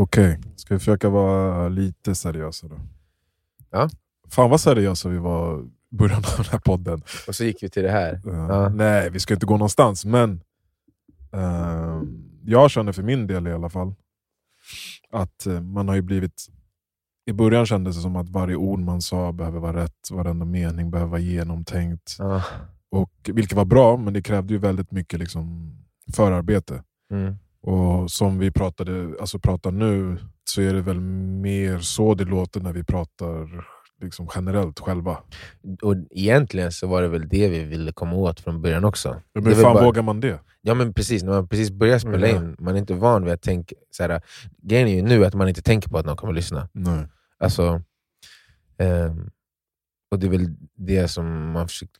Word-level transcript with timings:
Okej, 0.00 0.38
ska 0.56 0.74
vi 0.74 0.78
försöka 0.78 1.08
vara 1.08 1.68
lite 1.68 2.14
seriösa 2.14 2.68
då? 2.68 2.76
Ja. 3.70 3.88
Fan 4.28 4.50
vad 4.50 4.60
seriösa 4.60 5.08
vi 5.08 5.18
var 5.18 5.62
i 5.92 5.96
början 5.96 6.18
av 6.18 6.36
den 6.36 6.46
här 6.52 6.58
podden. 6.58 7.02
Och 7.28 7.34
så 7.34 7.44
gick 7.44 7.62
vi 7.62 7.70
till 7.70 7.82
det 7.82 7.90
här. 7.90 8.12
Eh, 8.12 8.34
Ja. 8.34 8.68
Nej, 8.68 9.10
vi 9.10 9.20
ska 9.20 9.34
inte 9.34 9.46
gå 9.46 9.52
någonstans, 9.54 10.04
men 10.04 10.40
eh, 11.32 12.02
jag 12.44 12.70
känner 12.70 12.92
för 12.92 13.02
min 13.02 13.26
del 13.26 13.46
i 13.46 13.52
alla 13.52 13.68
fall 13.68 13.94
att 15.10 15.46
eh, 15.46 15.60
man 15.60 15.88
har 15.88 15.94
ju 15.94 16.02
blivit... 16.02 16.46
I 17.26 17.32
början 17.32 17.66
kändes 17.66 17.96
det 17.96 18.02
som 18.02 18.16
att 18.16 18.28
varje 18.28 18.56
ord 18.56 18.80
man 18.80 19.02
sa 19.02 19.32
behöver 19.32 19.58
vara 19.58 19.84
rätt, 19.84 20.10
varenda 20.10 20.44
mening 20.44 20.90
behöver 20.90 21.10
vara 21.10 21.20
genomtänkt. 21.20 22.16
Ja. 22.18 22.42
Och, 22.90 23.12
vilket 23.24 23.56
var 23.56 23.64
bra, 23.64 23.96
men 23.96 24.14
det 24.14 24.22
krävde 24.22 24.54
ju 24.54 24.58
väldigt 24.58 24.90
mycket 24.90 25.18
liksom, 25.18 25.76
förarbete. 26.16 26.82
Mm. 27.12 27.36
Och 27.62 28.10
som 28.10 28.38
vi 28.38 28.50
pratade, 28.50 29.14
alltså 29.20 29.38
pratar 29.38 29.70
nu, 29.70 30.18
så 30.44 30.62
är 30.62 30.74
det 30.74 30.80
väl 30.82 31.00
mer 31.00 31.78
så 31.78 32.14
det 32.14 32.24
låter 32.24 32.60
när 32.60 32.72
vi 32.72 32.84
pratar 32.84 33.64
liksom 34.02 34.28
generellt 34.34 34.80
själva. 34.80 35.18
Och 35.82 35.94
egentligen 36.10 36.72
så 36.72 36.86
var 36.86 37.02
det 37.02 37.08
väl 37.08 37.28
det 37.28 37.48
vi 37.48 37.64
ville 37.64 37.92
komma 37.92 38.12
åt 38.16 38.40
från 38.40 38.62
början 38.62 38.84
också. 38.84 39.20
Men 39.34 39.46
hur 39.46 39.54
fan 39.54 39.74
bara- 39.74 39.84
vågar 39.84 40.02
man 40.02 40.20
det? 40.20 40.40
Ja 40.60 40.74
men 40.74 40.94
precis, 40.94 41.22
när 41.22 41.30
man 41.32 41.48
precis 41.48 41.70
börjar 41.70 41.98
spela 41.98 42.28
Ja. 42.28 42.36
in, 42.36 42.56
man 42.58 42.74
är 42.74 42.78
inte 42.78 42.94
van 42.94 43.24
vid 43.24 43.34
att 43.34 43.42
tänka... 43.42 43.74
Så 43.90 44.02
här, 44.02 44.22
grejen 44.62 44.88
är 44.88 44.94
ju 44.94 45.02
nu 45.02 45.24
att 45.24 45.34
man 45.34 45.48
inte 45.48 45.62
tänker 45.62 45.88
på 45.90 45.98
att 45.98 46.06
någon 46.06 46.16
kommer 46.16 46.32
lyssna. 46.32 46.68
Nej. 46.72 47.06
Alltså, 47.38 47.82
ehm, 48.78 49.30
och 50.10 50.18
det 50.18 50.26
är 50.26 50.30
väl 50.30 50.54
det 50.74 51.08
som 51.08 51.50
man 51.50 51.68
försökt 51.68 51.94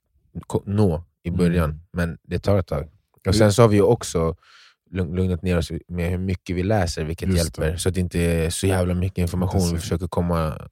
nå 0.65 1.05
i 1.23 1.31
början, 1.31 1.71
Mm. 1.71 1.81
men 1.93 2.19
det 2.23 2.39
tar 2.39 2.59
ett 2.59 2.67
tag. 2.67 2.89
Och 3.27 3.35
Sen 3.35 3.53
så 3.53 3.63
har 3.63 3.69
vi 3.69 3.77
ju 3.77 3.83
också 3.83 4.37
lugnat 4.93 5.43
ner 5.43 5.59
oss 5.59 5.73
med 5.89 6.11
hur 6.11 6.19
mycket 6.19 6.57
vi 6.57 6.63
läser, 6.63 7.05
vilket 7.05 7.29
Just 7.29 7.39
hjälper. 7.39 7.73
det. 7.73 7.79
Så 7.79 7.89
att 7.89 7.95
det 7.95 8.01
inte 8.01 8.21
är 8.21 8.51
så 8.51 8.67
jävla 8.67 8.95
mycket 8.95 9.19
information 9.19 9.73
vi 9.73 9.79
försöker 9.79 10.09
komma 10.09 10.69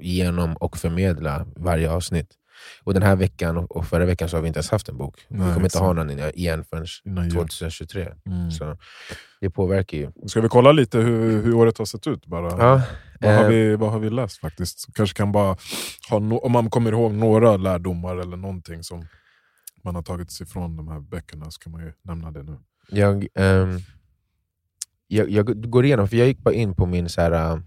igenom 0.00 0.56
och 0.56 0.76
förmedla 0.76 1.46
varje 1.56 1.90
avsnitt. 1.90 2.28
Och 2.84 2.94
Den 2.94 3.02
här 3.02 3.16
veckan 3.16 3.56
och- 3.70 3.86
förra 3.86 4.04
veckan 4.04 4.28
så 4.28 4.36
har 4.36 4.42
vi 4.42 4.48
inte 4.48 4.58
ens 4.58 4.70
haft 4.70 4.88
en 4.88 4.96
bok. 4.96 5.26
vi 5.28 5.38
Nej, 5.38 5.54
kommer 5.54 5.66
inte 5.66 5.78
ha 5.78 5.92
någon 5.92 6.10
igen 6.10 6.64
förrän 6.64 6.86
Innan 7.04 7.24
jul. 7.24 7.32
2023. 7.32 8.12
Mm. 8.26 8.50
Så 8.50 8.76
det 9.40 9.50
påverkar 9.50 9.98
ju. 9.98 10.10
Ska 10.26 10.40
vi 10.40 10.48
kolla 10.48 10.72
lite 10.72 10.98
hur, 10.98 11.42
hur 11.42 11.54
året 11.54 11.78
har 11.78 11.84
sett 11.84 12.06
ut? 12.06 12.26
Bara? 12.26 12.50
Ja, 12.50 12.82
Vad, 13.20 13.34
har 13.34 13.42
eh, 13.44 13.48
vi, 13.48 13.76
vad 13.76 13.92
har 13.92 13.98
vi 13.98 14.10
läst 14.10 14.38
faktiskt? 14.40 14.86
Kanske 14.94 15.16
kan 15.16 15.32
bara 15.32 15.56
ha 16.10 16.18
no 16.18 16.34
om 16.34 16.52
man 16.52 16.70
kommer 16.70 16.92
ihåg 16.92 17.12
några 17.12 17.56
lärdomar 17.56 18.16
eller 18.16 18.36
någonting 18.36 18.82
som 18.82 19.06
man 19.84 19.94
har 19.94 20.02
tagit 20.02 20.30
sig 20.32 20.46
från 20.46 20.76
de 20.76 20.88
här 20.88 21.00
böckerna 21.00 21.50
så 21.50 21.60
kan 21.60 21.72
man 21.72 21.80
ju 21.82 21.92
nämna 22.02 22.30
det 22.30 22.42
nu. 22.42 22.58
Jag, 22.88 23.26
um, 23.34 23.78
jag, 25.06 25.30
jag 25.30 25.70
går 25.70 25.84
igenom, 25.84 26.08
för 26.08 26.16
jag 26.16 26.26
gick 26.26 26.38
bara 26.38 26.54
in 26.54 26.74
på 26.74 26.86
min... 26.86 27.08
Så 27.08 27.20
här, 27.20 27.32
äh, 27.32 27.60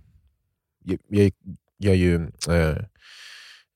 jag, 0.83 0.99
jag 1.07 1.31
gör 1.77 1.93
ju 1.93 2.15
uh, 2.49 2.77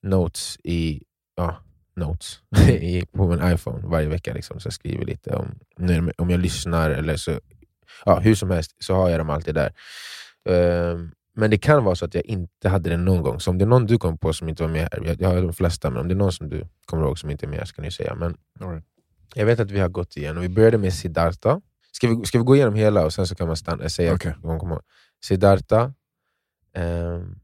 notes 0.02 0.58
i 0.64 1.02
ja, 1.36 1.56
notes 1.96 2.40
på 3.12 3.28
min 3.28 3.52
iPhone 3.52 3.88
varje 3.88 4.08
vecka. 4.08 4.34
Liksom, 4.34 4.60
så 4.60 4.66
jag 4.66 4.72
skriver 4.72 5.04
lite 5.04 5.36
om, 5.36 5.60
om 6.18 6.30
jag 6.30 6.40
lyssnar, 6.40 6.90
eller 6.90 7.16
så, 7.16 7.40
ja, 8.04 8.18
hur 8.18 8.34
som 8.34 8.50
helst 8.50 8.76
så 8.78 8.94
har 8.94 9.10
jag 9.10 9.20
dem 9.20 9.30
alltid 9.30 9.54
där. 9.54 9.72
Uh, 10.48 11.08
men 11.34 11.50
det 11.50 11.58
kan 11.58 11.84
vara 11.84 11.94
så 11.94 12.04
att 12.04 12.14
jag 12.14 12.24
inte 12.24 12.68
hade 12.68 12.90
det 12.90 12.96
någon 12.96 13.22
gång. 13.22 13.40
Så 13.40 13.50
om 13.50 13.58
det 13.58 13.64
är 13.64 13.66
någon 13.66 13.86
du 13.86 13.98
kom 13.98 14.18
på 14.18 14.32
som 14.32 14.48
inte 14.48 14.62
var 14.62 14.70
med 14.70 14.88
här, 14.92 15.02
jag, 15.04 15.20
jag 15.20 15.28
har 15.28 15.42
de 15.42 15.52
flesta, 15.52 15.90
men 15.90 16.00
om 16.00 16.08
det 16.08 16.14
är 16.14 16.16
någon 16.16 16.32
som 16.32 16.48
du 16.48 16.66
kommer 16.86 17.02
ihåg 17.02 17.18
som 17.18 17.30
inte 17.30 17.46
är 17.46 17.48
med 17.48 17.58
här 17.58 17.66
så 17.66 17.74
kan 17.74 17.84
du 17.84 17.90
säga. 17.90 18.14
Men 18.14 18.36
All 18.60 18.70
right 18.70 18.84
jag 19.34 19.46
vet 19.46 19.60
att 19.60 19.70
vi 19.70 19.80
har 19.80 19.88
gått 19.88 20.16
igenom, 20.16 20.42
vi 20.42 20.48
började 20.48 20.78
med 20.78 20.94
Siddhartha. 20.94 21.60
Ska 21.92 22.08
vi, 22.08 22.24
ska 22.26 22.38
vi 22.38 22.44
gå 22.44 22.56
igenom 22.56 22.74
hela 22.74 23.04
och 23.04 23.12
sen 23.12 23.26
så 23.26 23.34
kan 23.34 23.46
man 23.46 23.56
stanna, 23.56 23.88
säga 23.88 24.10
ihåg? 24.10 24.20
Siddhartha. 25.24 25.94
ehm, 26.74 27.38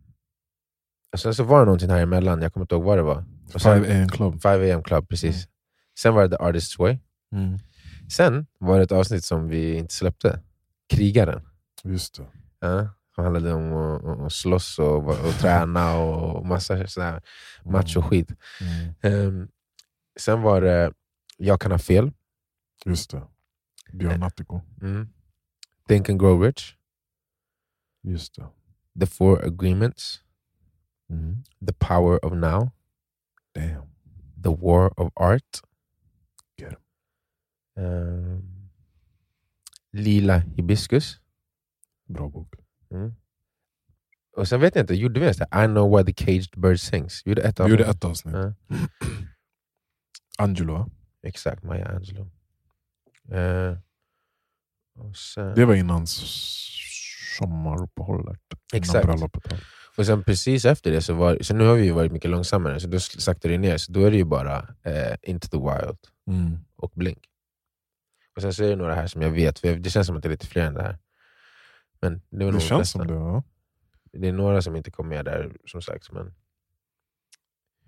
och 1.12 1.20
sen 1.20 1.34
så 1.34 1.44
var 1.44 1.58
det 1.58 1.64
någonting 1.64 1.90
här 1.90 2.00
emellan, 2.02 2.42
jag 2.42 2.52
kommer 2.52 2.64
inte 2.64 2.74
ihåg 2.74 2.84
vad 2.84 2.98
det 2.98 3.02
var. 3.02 3.24
Och 3.54 3.60
sen, 3.62 3.84
5 3.84 4.02
AM 4.02 4.08
Club. 4.08 4.42
5 4.42 4.76
am 4.76 4.82
club, 4.82 5.08
precis. 5.08 5.48
Sen 5.98 6.14
var 6.14 6.22
det 6.28 6.36
The 6.36 6.42
Artist's 6.44 6.78
Way. 6.78 6.98
Mm. 7.32 7.58
Sen 8.10 8.46
var 8.58 8.78
det 8.78 8.84
ett 8.84 8.92
avsnitt 8.92 9.24
som 9.24 9.48
vi 9.48 9.74
inte 9.74 9.94
släppte. 9.94 10.40
Krigaren. 10.88 11.48
Just 11.84 12.14
det. 12.16 12.26
Ja, 12.60 12.88
som 13.14 13.24
handlade 13.24 13.52
om 13.52 13.72
att, 13.72 14.20
att- 14.26 14.32
slåss 14.32 14.78
och, 14.78 15.08
och 15.08 15.34
träna 15.40 15.98
och 15.98 16.46
massa 16.46 16.86
sådär 16.86 17.22
macho-skit. 17.64 18.28
Mm. 18.60 18.94
Ehm, 19.02 19.48
sen 20.20 20.42
var 20.42 20.60
det 20.60 20.92
Jag 21.40 21.60
kan 21.60 21.70
ha 21.70 21.78
fel. 21.78 22.12
Just 22.86 23.10
det. 23.10 23.22
Björn 23.92 24.20
Natthiko. 24.20 24.60
Mm. 24.82 25.08
Think 25.88 26.08
and 26.08 26.18
grow 26.20 26.42
rich. 26.42 26.76
Just 28.02 28.34
det. 28.36 28.48
The 29.00 29.06
four 29.06 29.44
agreements. 29.44 30.22
Mm. 31.10 31.44
The 31.66 31.72
power 31.72 32.24
of 32.24 32.32
now. 32.32 32.70
Damn. 33.54 33.86
The 34.42 34.50
war 34.50 34.92
of 35.00 35.12
art. 35.16 35.60
Get. 36.58 36.74
Ehm, 37.76 38.70
Lila 39.92 40.38
hibiscus. 40.38 41.20
Bra 42.08 42.28
bok. 42.28 42.54
Mm. 42.90 43.14
Och 44.36 44.48
sen 44.48 44.60
vet 44.60 44.74
jag 44.74 44.82
inte, 44.82 44.94
gjorde 44.94 45.20
vi 45.20 45.26
ens 45.26 45.36
det? 45.36 45.44
I 45.52 45.66
know 45.66 45.96
why 45.98 46.04
the 46.04 46.24
caged 46.24 46.60
bird 46.60 46.80
sings. 46.80 47.22
Vi 47.24 47.30
gjorde 47.30 47.42
ett 47.42 47.58
Vi 47.58 47.62
avsnitt. 47.62 47.70
gjorde 47.80 47.90
ett 47.90 48.04
avsnitt. 48.04 48.34
Ja. 48.34 48.54
Angelo? 50.38 50.90
Exakt, 51.22 51.62
Maya 51.62 51.88
Angelou. 51.88 52.26
Eh, 53.32 53.78
sen, 55.14 55.54
det 55.54 55.64
var 55.64 55.74
innan 55.74 56.06
sommaruppehållet. 57.38 58.40
Innan 58.72 58.82
Exakt. 58.82 59.06
bröllopet. 59.06 59.52
och 59.96 60.06
sen 60.06 60.24
precis 60.24 60.64
efter 60.64 60.90
det, 60.90 61.02
så, 61.02 61.14
var, 61.14 61.38
så 61.42 61.54
nu 61.54 61.66
har 61.66 61.74
vi 61.74 61.84
ju 61.84 61.92
varit 61.92 62.12
mycket 62.12 62.30
långsammare, 62.30 62.80
så 62.80 62.88
då 62.88 63.00
saktade 63.00 63.54
det 63.54 63.58
ner. 63.58 63.76
Så 63.76 63.92
då 63.92 64.04
är 64.04 64.10
det 64.10 64.16
ju 64.16 64.24
bara 64.24 64.58
eh, 64.82 65.16
Into 65.22 65.48
the 65.48 65.56
Wild 65.58 65.98
Mm. 66.26 66.58
och 66.76 66.90
Blink. 66.94 67.24
Och 68.36 68.42
sen 68.42 68.54
så 68.54 68.64
är 68.64 68.68
det 68.68 68.76
några 68.76 68.94
här 68.94 69.06
som 69.06 69.22
jag 69.22 69.30
vet, 69.30 69.58
för 69.58 69.74
det 69.76 69.90
känns 69.90 70.06
som 70.06 70.16
att 70.16 70.22
det 70.22 70.28
är 70.28 70.30
lite 70.30 70.46
fler 70.46 70.62
än 70.66 70.74
det 70.74 70.82
här. 70.82 70.98
Men 72.00 72.22
det, 72.30 72.44
var 72.44 72.52
Det 72.52 72.58
de 72.58 72.64
känns 72.64 72.90
som 72.90 73.06
det. 73.06 73.14
Ja. 73.14 73.42
det 74.12 74.28
är 74.28 74.32
några 74.32 74.62
som 74.62 74.76
inte 74.76 74.90
kom 74.90 75.08
med 75.08 75.24
där, 75.24 75.56
som 75.66 75.82
sagt. 75.82 76.12
Men, 76.12 76.34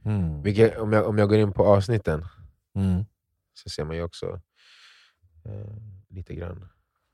Mm. 0.05 0.43
vilka, 0.43 0.83
om, 0.83 0.93
jag, 0.93 1.09
om 1.09 1.19
jag 1.19 1.29
går 1.29 1.39
in 1.39 1.53
på 1.53 1.65
avsnitten 1.67 2.25
Mm. 2.75 3.05
Så 3.53 3.69
ser 3.71 3.85
man 3.85 3.97
ju 3.97 4.03
också 4.03 4.41
eh, 5.45 5.77
lite 6.09 6.35
grann, 6.35 6.69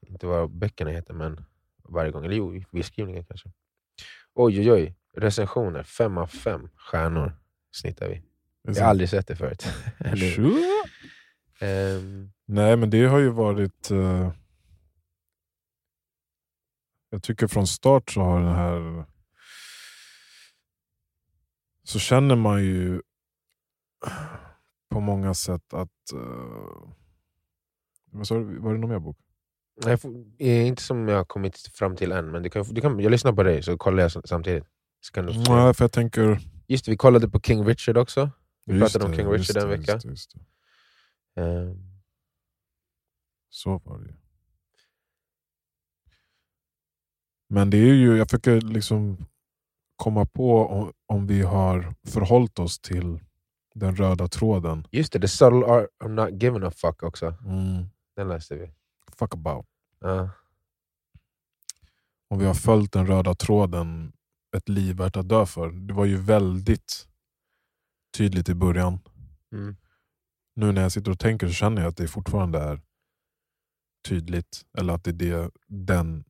inte 0.06 0.26
vad 0.26 0.50
böckerna 0.50 0.90
heter, 0.90 1.14
men 1.14 1.44
varje 1.84 2.10
gång. 2.10 2.24
Eller 2.24 2.36
jo, 2.36 2.62
beskrivningen 2.70 3.24
kanske. 3.24 3.52
Oj, 4.34 4.60
oj, 4.60 4.72
oj. 4.72 4.94
Recensioner, 5.16 5.82
fem 5.82 6.18
av 6.18 6.26
fem 6.26 6.68
stjärnor 6.76 7.32
snittar 7.70 8.08
vi. 8.08 8.22
Jag 8.62 8.74
har 8.74 8.90
aldrig 8.90 9.08
sett 9.10 9.26
det 9.26 9.36
förut. 9.36 9.66
Sure. 10.34 10.64
Ehm, 11.60 12.32
Nej, 12.44 12.76
men 12.76 12.90
det 12.90 13.04
har 13.04 13.18
ju 13.18 13.28
varit... 13.28 13.90
eh, 13.90 14.32
jag 17.10 17.22
tycker 17.22 17.46
från 17.46 17.66
start 17.66 18.10
så 18.10 18.20
har 18.20 18.40
den 18.40 18.54
här... 18.54 19.04
Så 21.82 21.98
känner 21.98 22.36
man 22.36 22.64
ju 22.64 23.02
på 24.96 25.00
många 25.00 25.34
sätt 25.34 25.74
att... 25.74 26.12
Uh, 26.14 26.92
sa 28.22 28.34
du? 28.34 28.58
Var 28.58 28.72
det 28.72 28.80
någon 28.80 28.90
mer 28.90 28.98
bok? 28.98 29.18
får, 30.00 30.24
eh, 30.38 30.66
inte 30.66 30.82
som 30.82 31.08
jag 31.08 31.16
har 31.16 31.24
kommit 31.24 31.58
fram 31.58 31.96
till 31.96 32.12
än, 32.12 32.30
men 32.30 32.42
du 32.42 32.50
kan, 32.50 32.74
du 32.74 32.80
kan, 32.80 33.00
jag 33.00 33.10
lyssnar 33.10 33.32
på 33.32 33.42
dig 33.42 33.62
så 33.62 33.78
kollar 33.78 34.02
jag 34.02 34.28
samtidigt. 34.28 34.64
Så 35.00 35.12
kan 35.12 35.26
du 35.26 35.32
Nej, 35.32 35.74
för 35.74 35.84
jag 35.84 35.92
tänker... 35.92 36.40
Just 36.66 36.84
det, 36.84 36.90
vi 36.90 36.96
kollade 36.96 37.28
på 37.28 37.40
King 37.40 37.64
Richard 37.64 37.96
också. 37.96 38.30
Vi 38.66 38.80
pratade 38.80 39.04
om 39.04 39.10
det, 39.10 39.16
King 39.16 39.32
just 39.32 39.50
Richard 39.50 39.62
en 39.62 39.68
vecka. 39.68 39.92
Just 39.92 40.04
det, 40.04 40.08
just 40.08 40.34
det. 41.34 41.42
Ehm, 41.42 42.00
Så 43.48 43.80
var 43.84 43.98
det. 43.98 44.14
Men 47.48 47.70
det 47.70 47.78
är 47.78 47.94
ju, 47.94 48.16
jag 48.16 48.30
försöker 48.30 48.60
liksom 48.60 49.26
komma 49.96 50.26
på 50.26 50.66
om, 50.66 50.92
om 51.06 51.26
vi 51.26 51.42
har 51.42 51.94
förhållit 52.06 52.58
oss 52.58 52.78
till 52.78 53.20
den 53.78 53.96
röda 53.96 54.28
tråden. 54.28 54.86
just 54.90 55.12
det, 55.12 55.20
The 55.20 55.28
Subtle 55.28 55.66
Art 55.66 55.86
of 56.04 56.10
Not 56.10 56.42
Giving 56.42 56.62
a 56.62 56.70
Fuck 56.70 57.02
också. 57.02 57.26
Mm. 57.26 57.86
Den 58.16 58.28
läste 58.28 58.54
vi. 58.54 58.72
Fuck 59.18 59.34
about. 59.34 59.66
Ja. 60.00 60.30
Om 62.28 62.38
vi 62.38 62.46
har 62.46 62.54
följt 62.54 62.92
den 62.92 63.06
röda 63.06 63.34
tråden, 63.34 64.12
ett 64.56 64.68
liv 64.68 64.96
värt 64.96 65.16
att 65.16 65.28
dö 65.28 65.46
för. 65.46 65.70
Det 65.70 65.94
var 65.94 66.04
ju 66.04 66.16
väldigt 66.16 67.08
tydligt 68.16 68.48
i 68.48 68.54
början. 68.54 68.98
Mm. 69.52 69.76
Nu 70.54 70.72
när 70.72 70.82
jag 70.82 70.92
sitter 70.92 71.10
och 71.10 71.18
tänker 71.18 71.46
så 71.46 71.52
känner 71.52 71.82
jag 71.82 71.88
att 71.88 71.96
det 71.96 72.08
fortfarande 72.08 72.58
är 72.58 72.80
tydligt. 74.08 74.62
Eller 74.78 74.94
att 74.94 75.04
det 75.04 75.10
är 75.10 75.14
det, 75.14 75.50
den, 75.66 76.24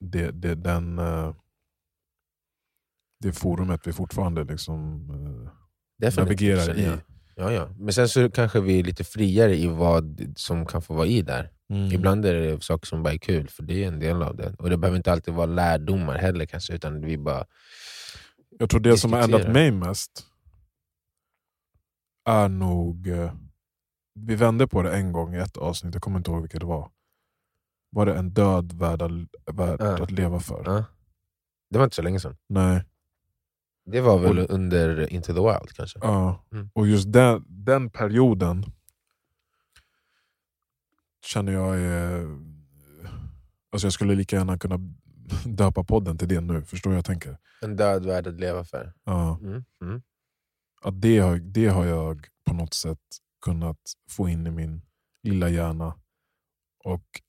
det, 0.00 0.30
det, 0.30 0.54
den, 0.54 0.98
eh, 0.98 1.34
det 3.20 3.32
forumet 3.32 3.86
vi 3.86 3.92
fortfarande 3.92 4.44
liksom, 4.44 5.10
eh, 5.10 5.61
navigerar 6.16 6.78
i. 6.78 6.92
Ja, 7.36 7.52
ja. 7.52 7.68
Men 7.78 7.92
sen 7.92 8.08
så 8.08 8.30
kanske 8.30 8.60
vi 8.60 8.78
är 8.80 8.84
lite 8.84 9.04
friare 9.04 9.56
i 9.56 9.66
vad 9.66 10.32
som 10.36 10.66
kan 10.66 10.82
få 10.82 10.94
vara 10.94 11.06
i 11.06 11.22
där. 11.22 11.50
Mm. 11.70 11.92
Ibland 11.92 12.26
är 12.26 12.34
det 12.34 12.62
saker 12.62 12.86
som 12.86 13.02
bara 13.02 13.14
är 13.14 13.18
kul, 13.18 13.48
för 13.48 13.62
det 13.62 13.84
är 13.84 13.88
en 13.88 13.98
del 14.00 14.22
av 14.22 14.36
det. 14.36 14.54
Och 14.58 14.70
det 14.70 14.76
behöver 14.76 14.96
inte 14.96 15.12
alltid 15.12 15.34
vara 15.34 15.46
lärdomar 15.46 16.14
heller 16.18 16.46
kanske, 16.46 16.74
utan 16.74 17.00
vi 17.00 17.18
bara... 17.18 17.44
Jag 18.58 18.70
tror 18.70 18.80
det 18.80 18.98
som 18.98 19.12
har 19.12 19.20
ändrat 19.22 19.48
mig 19.52 19.70
mest 19.70 20.26
är 22.28 22.48
nog... 22.48 23.08
eh, 23.08 23.32
Vi 24.14 24.34
vände 24.34 24.66
på 24.68 24.82
det 24.82 24.92
en 24.92 25.12
gång 25.12 25.34
i 25.34 25.38
ett 25.38 25.56
avsnitt, 25.56 25.94
jag 25.94 26.02
kommer 26.02 26.18
inte 26.18 26.30
ihåg 26.30 26.40
vilket 26.42 26.60
det 26.60 26.66
var. 26.66 26.90
Var 27.90 28.06
det 28.06 28.14
en 28.14 28.30
död 28.30 28.82
att- 28.82 29.12
värd 29.54 29.76
Ja. 29.80 30.02
att 30.02 30.10
leva 30.10 30.40
för? 30.40 30.62
Ja. 30.66 30.84
Det 31.70 31.78
var 31.78 31.84
inte 31.84 31.96
så 31.96 32.02
länge 32.02 32.20
sedan. 32.20 32.36
Nej. 32.48 32.82
Det 33.92 34.00
var 34.00 34.18
väl 34.18 34.38
Och- 34.38 34.50
under 34.50 35.12
Into 35.12 35.34
the 35.34 35.40
Wild 35.40 35.72
kanske? 35.76 35.98
Ja. 36.02 36.44
Mm. 36.52 36.70
Och 36.74 36.86
just 36.86 37.12
den, 37.12 37.44
den 37.48 37.90
perioden 37.90 38.64
känner 41.24 41.52
jag 41.52 41.80
är... 41.80 42.22
Alltså 43.70 43.86
jag 43.86 43.92
skulle 43.92 44.14
lika 44.14 44.36
gärna 44.36 44.58
kunna 44.58 44.76
döpa 45.46 45.84
podden 45.84 46.18
till 46.18 46.28
det 46.28 46.40
nu, 46.40 46.64
förstår 46.64 46.90
du 46.90 46.96
jag 46.96 47.04
tänker? 47.04 47.38
En 47.60 47.76
död 47.76 48.06
värld 48.06 48.26
att 48.26 48.40
leva 48.40 48.64
för. 48.64 48.92
Ja. 49.04 49.38
Mm. 49.42 49.64
Mm. 49.82 50.02
Att 50.82 51.00
det, 51.02 51.18
har, 51.18 51.36
det 51.36 51.66
har 51.66 51.84
jag 51.84 52.26
på 52.44 52.54
något 52.54 52.74
sätt 52.74 52.98
kunnat 53.44 53.78
få 54.10 54.28
in 54.28 54.46
i 54.46 54.50
min 54.50 54.82
lilla 55.22 55.48
hjärna 55.48 55.94
och 56.84 57.20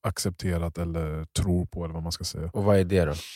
accepterat 0.00 0.78
eller 0.78 1.24
tror 1.24 1.66
på, 1.66 1.84
eller 1.84 1.94
vad 1.94 2.02
man 2.02 2.12
ska 2.12 2.24
säga. 2.24 2.50
Och 2.52 2.64
vad 2.64 2.76
är 2.78 2.84
det 2.84 3.04
då? 3.04 3.06
Vad 3.06 3.16
ska 3.16 3.26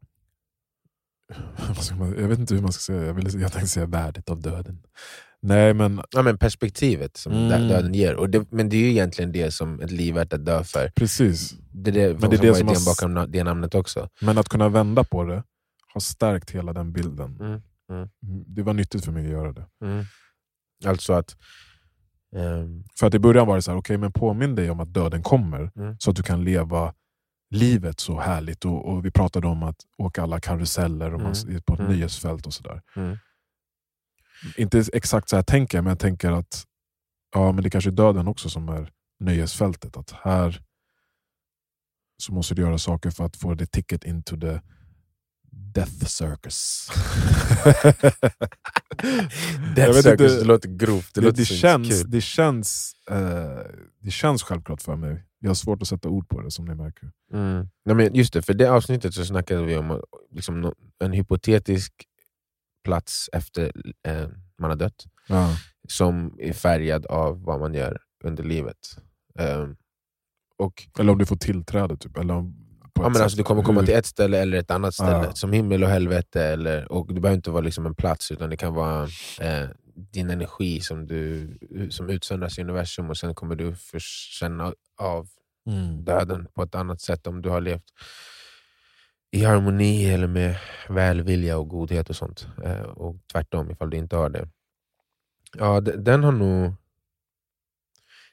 man- 0.00 1.10
Jag 2.18 2.28
vet 2.28 2.38
inte 2.38 2.54
hur 2.54 2.62
man 2.62 2.72
ska 2.72 2.80
säga, 2.92 3.06
jag, 3.06 3.14
vill, 3.14 3.40
jag 3.40 3.52
tänkte 3.52 3.68
säga 3.68 3.86
värdet 3.86 4.30
av 4.30 4.40
döden. 4.42 4.82
Nej 5.42 5.74
men 5.74 6.02
Ja, 6.10 6.22
men 6.22 6.38
perspektivet 6.38 7.16
som 7.16 7.32
Mm. 7.32 7.48
dö- 7.48 7.68
döden 7.68 7.94
ger. 7.94 8.14
Och 8.14 8.30
det, 8.30 8.46
men 8.52 8.68
det 8.68 8.76
är 8.76 8.80
ju 8.80 8.90
egentligen 8.90 9.32
det 9.32 9.50
som 9.50 9.80
ett 9.80 9.90
liv 9.90 10.14
värt 10.14 10.32
att 10.32 10.44
dö 10.44 10.64
för. 10.64 10.88
precis. 10.96 11.54
Det 11.72 11.90
är 11.90 11.94
det, 11.94 12.20
Men 12.20 12.30
det 12.30 12.36
är 12.36 12.40
det 12.40 12.54
som 12.54 12.66
har 12.68 12.74
idén 12.74 12.84
bakom 12.84 13.32
det 13.32 13.44
namnet 13.44 13.74
också. 13.74 14.08
Men 14.20 14.38
att 14.38 14.48
kunna 14.48 14.68
vända 14.68 15.04
på 15.04 15.24
det 15.24 15.42
har 15.92 16.00
stärkt 16.00 16.50
hela 16.50 16.72
den 16.72 16.92
bilden. 16.92 17.36
Mm. 17.40 17.60
Mm. 17.92 18.08
Det 18.46 18.62
var 18.62 18.74
nyttigt 18.74 19.04
för 19.04 19.12
mig 19.12 19.24
att 19.24 19.30
göra 19.30 19.52
det. 19.52 19.66
Mm. 19.84 20.04
Alltså 20.86 21.12
att... 21.12 21.36
ehm, 22.36 22.84
För 22.98 23.06
att 23.06 23.14
i 23.14 23.18
början 23.18 23.46
var 23.46 23.56
det 23.56 23.62
så 23.62 23.70
här, 23.70 23.78
okej 23.78 23.98
men 23.98 24.12
påminn 24.12 24.54
dig 24.54 24.70
om 24.70 24.80
att 24.80 24.92
döden 24.94 25.22
kommer 25.22 25.70
Mm. 25.76 25.96
så 25.98 26.10
att 26.10 26.16
du 26.16 26.22
kan 26.22 26.44
leva 26.44 26.94
livet 27.50 28.00
så 28.00 28.20
härligt. 28.20 28.64
Och, 28.64 28.88
och 28.88 29.04
Vi 29.04 29.10
pratade 29.10 29.46
om 29.46 29.62
att 29.62 29.76
åka 29.98 30.22
alla 30.22 30.40
karuseller 30.40 31.14
och 31.14 31.20
man, 31.20 31.34
på 31.66 31.74
ett 31.74 31.80
Mm. 31.80 31.92
nöjesfält 31.92 32.46
och 32.46 32.54
sådär. 32.54 32.82
mm. 32.96 33.18
Inte 34.56 34.84
exakt 34.92 35.28
så 35.28 35.36
här 35.36 35.42
tänker 35.42 35.78
jag, 35.78 35.84
men 35.84 35.90
jag 35.90 35.98
tänker 35.98 36.30
att 36.32 36.64
ja, 37.34 37.52
men 37.52 37.64
det 37.64 37.70
kanske 37.70 37.90
är 37.90 37.92
döden 37.92 38.28
också 38.28 38.50
som 38.50 38.68
är 38.68 38.90
nöjesfältet. 39.20 39.96
Att 39.96 40.10
här 40.10 40.62
så 42.22 42.32
måste 42.32 42.54
du 42.54 42.62
göra 42.62 42.78
saker 42.78 43.10
för 43.10 43.24
att 43.24 43.36
få 43.36 43.56
the 43.56 43.66
ticket 43.66 44.04
into 44.04 44.40
the 44.40 44.60
death 45.50 46.04
circus. 46.06 46.88
Death 49.76 49.92
Circus, 49.92 50.06
inte. 50.06 50.38
det 50.38 50.44
låter 50.44 50.68
grovt. 50.68 51.14
Det, 51.14 51.20
det, 51.20 51.26
låter 51.26 51.38
det, 51.38 51.44
känns, 51.44 51.88
kul. 51.88 52.10
det, 52.10 52.20
känns, 52.20 52.94
eh, 53.10 53.58
det 54.00 54.10
känns 54.10 54.42
självklart 54.42 54.82
för 54.82 54.96
mig. 54.96 55.24
Jag 55.38 55.50
har 55.50 55.54
svårt 55.54 55.82
att 55.82 55.88
sätta 55.88 56.08
ord 56.08 56.28
på 56.28 56.40
det 56.40 56.50
som 56.50 56.64
ni 56.64 56.74
märker. 56.74 57.10
Mm. 57.32 57.68
Nej, 57.84 57.96
men 57.96 58.14
just 58.14 58.32
det, 58.32 58.42
för 58.42 58.54
det 58.54 58.70
avsnittet 58.70 59.14
så 59.14 59.24
snackade 59.24 59.64
vi 59.64 59.76
om 59.76 60.02
liksom, 60.32 60.74
en 61.04 61.12
hypotetisk 61.12 61.92
plats 62.84 63.28
efter 63.32 63.72
eh, 64.08 64.28
man 64.58 64.70
har 64.70 64.76
dött. 64.76 65.06
Ja. 65.28 65.56
som 65.88 66.36
är 66.38 66.52
färgad 66.52 67.06
av 67.06 67.42
vad 67.42 67.60
man 67.60 67.74
gör 67.74 67.98
under 68.24 68.44
livet. 68.44 68.76
Ehm, 69.38 69.76
och, 70.58 70.88
Eller 70.98 71.12
om 71.12 71.18
du 71.18 71.26
får 71.26 71.36
tillträde. 71.36 71.96
Typ. 71.96 72.18
Eller 72.18 72.34
om, 72.34 72.69
på 73.00 73.06
ja, 73.06 73.08
men 73.08 73.22
alltså, 73.22 73.36
du 73.38 73.44
kommer 73.44 73.62
komma 73.62 73.82
till 73.82 73.94
ett 73.94 74.06
ställe 74.06 74.38
eller 74.38 74.58
ett 74.58 74.70
annat 74.70 74.94
ställe, 74.94 75.24
Ja. 75.24 75.32
som 75.34 75.52
himmel 75.52 75.82
och 75.84 75.88
helvete. 75.90 76.42
Eller, 76.44 76.92
och 76.92 77.14
Det 77.14 77.20
behöver 77.20 77.36
inte 77.36 77.50
vara 77.50 77.60
liksom 77.62 77.86
en 77.86 77.94
plats, 77.94 78.30
utan 78.30 78.50
det 78.50 78.56
kan 78.56 78.74
vara 78.74 79.02
eh, 79.40 79.68
din 79.94 80.30
energi 80.30 80.80
som, 80.80 81.06
du, 81.06 81.48
som 81.90 82.08
utsöndras 82.10 82.58
i 82.58 82.62
universum 82.62 83.10
och 83.10 83.16
sen 83.16 83.34
kommer 83.34 83.54
du 83.56 83.74
få 83.74 83.98
känna 84.00 84.74
av 84.98 85.28
Mm. 85.66 86.04
döden 86.04 86.46
på 86.54 86.62
ett 86.62 86.74
annat 86.74 87.00
sätt 87.00 87.26
om 87.26 87.42
du 87.42 87.48
har 87.48 87.60
levt 87.60 87.84
i 89.30 89.44
harmoni 89.44 90.10
eller 90.10 90.26
med 90.26 90.56
välvilja 90.88 91.58
och 91.58 91.68
godhet 91.68 92.10
och 92.10 92.16
sånt. 92.16 92.48
Eh, 92.64 92.80
och 92.80 93.16
tvärtom 93.32 93.70
ifall 93.70 93.90
du 93.90 93.96
inte 93.96 94.16
har 94.16 94.28
det. 94.30 94.48
Ja, 95.58 95.80
de- 95.80 95.96
den 95.96 96.24
har 96.24 96.32
nog... 96.32 96.72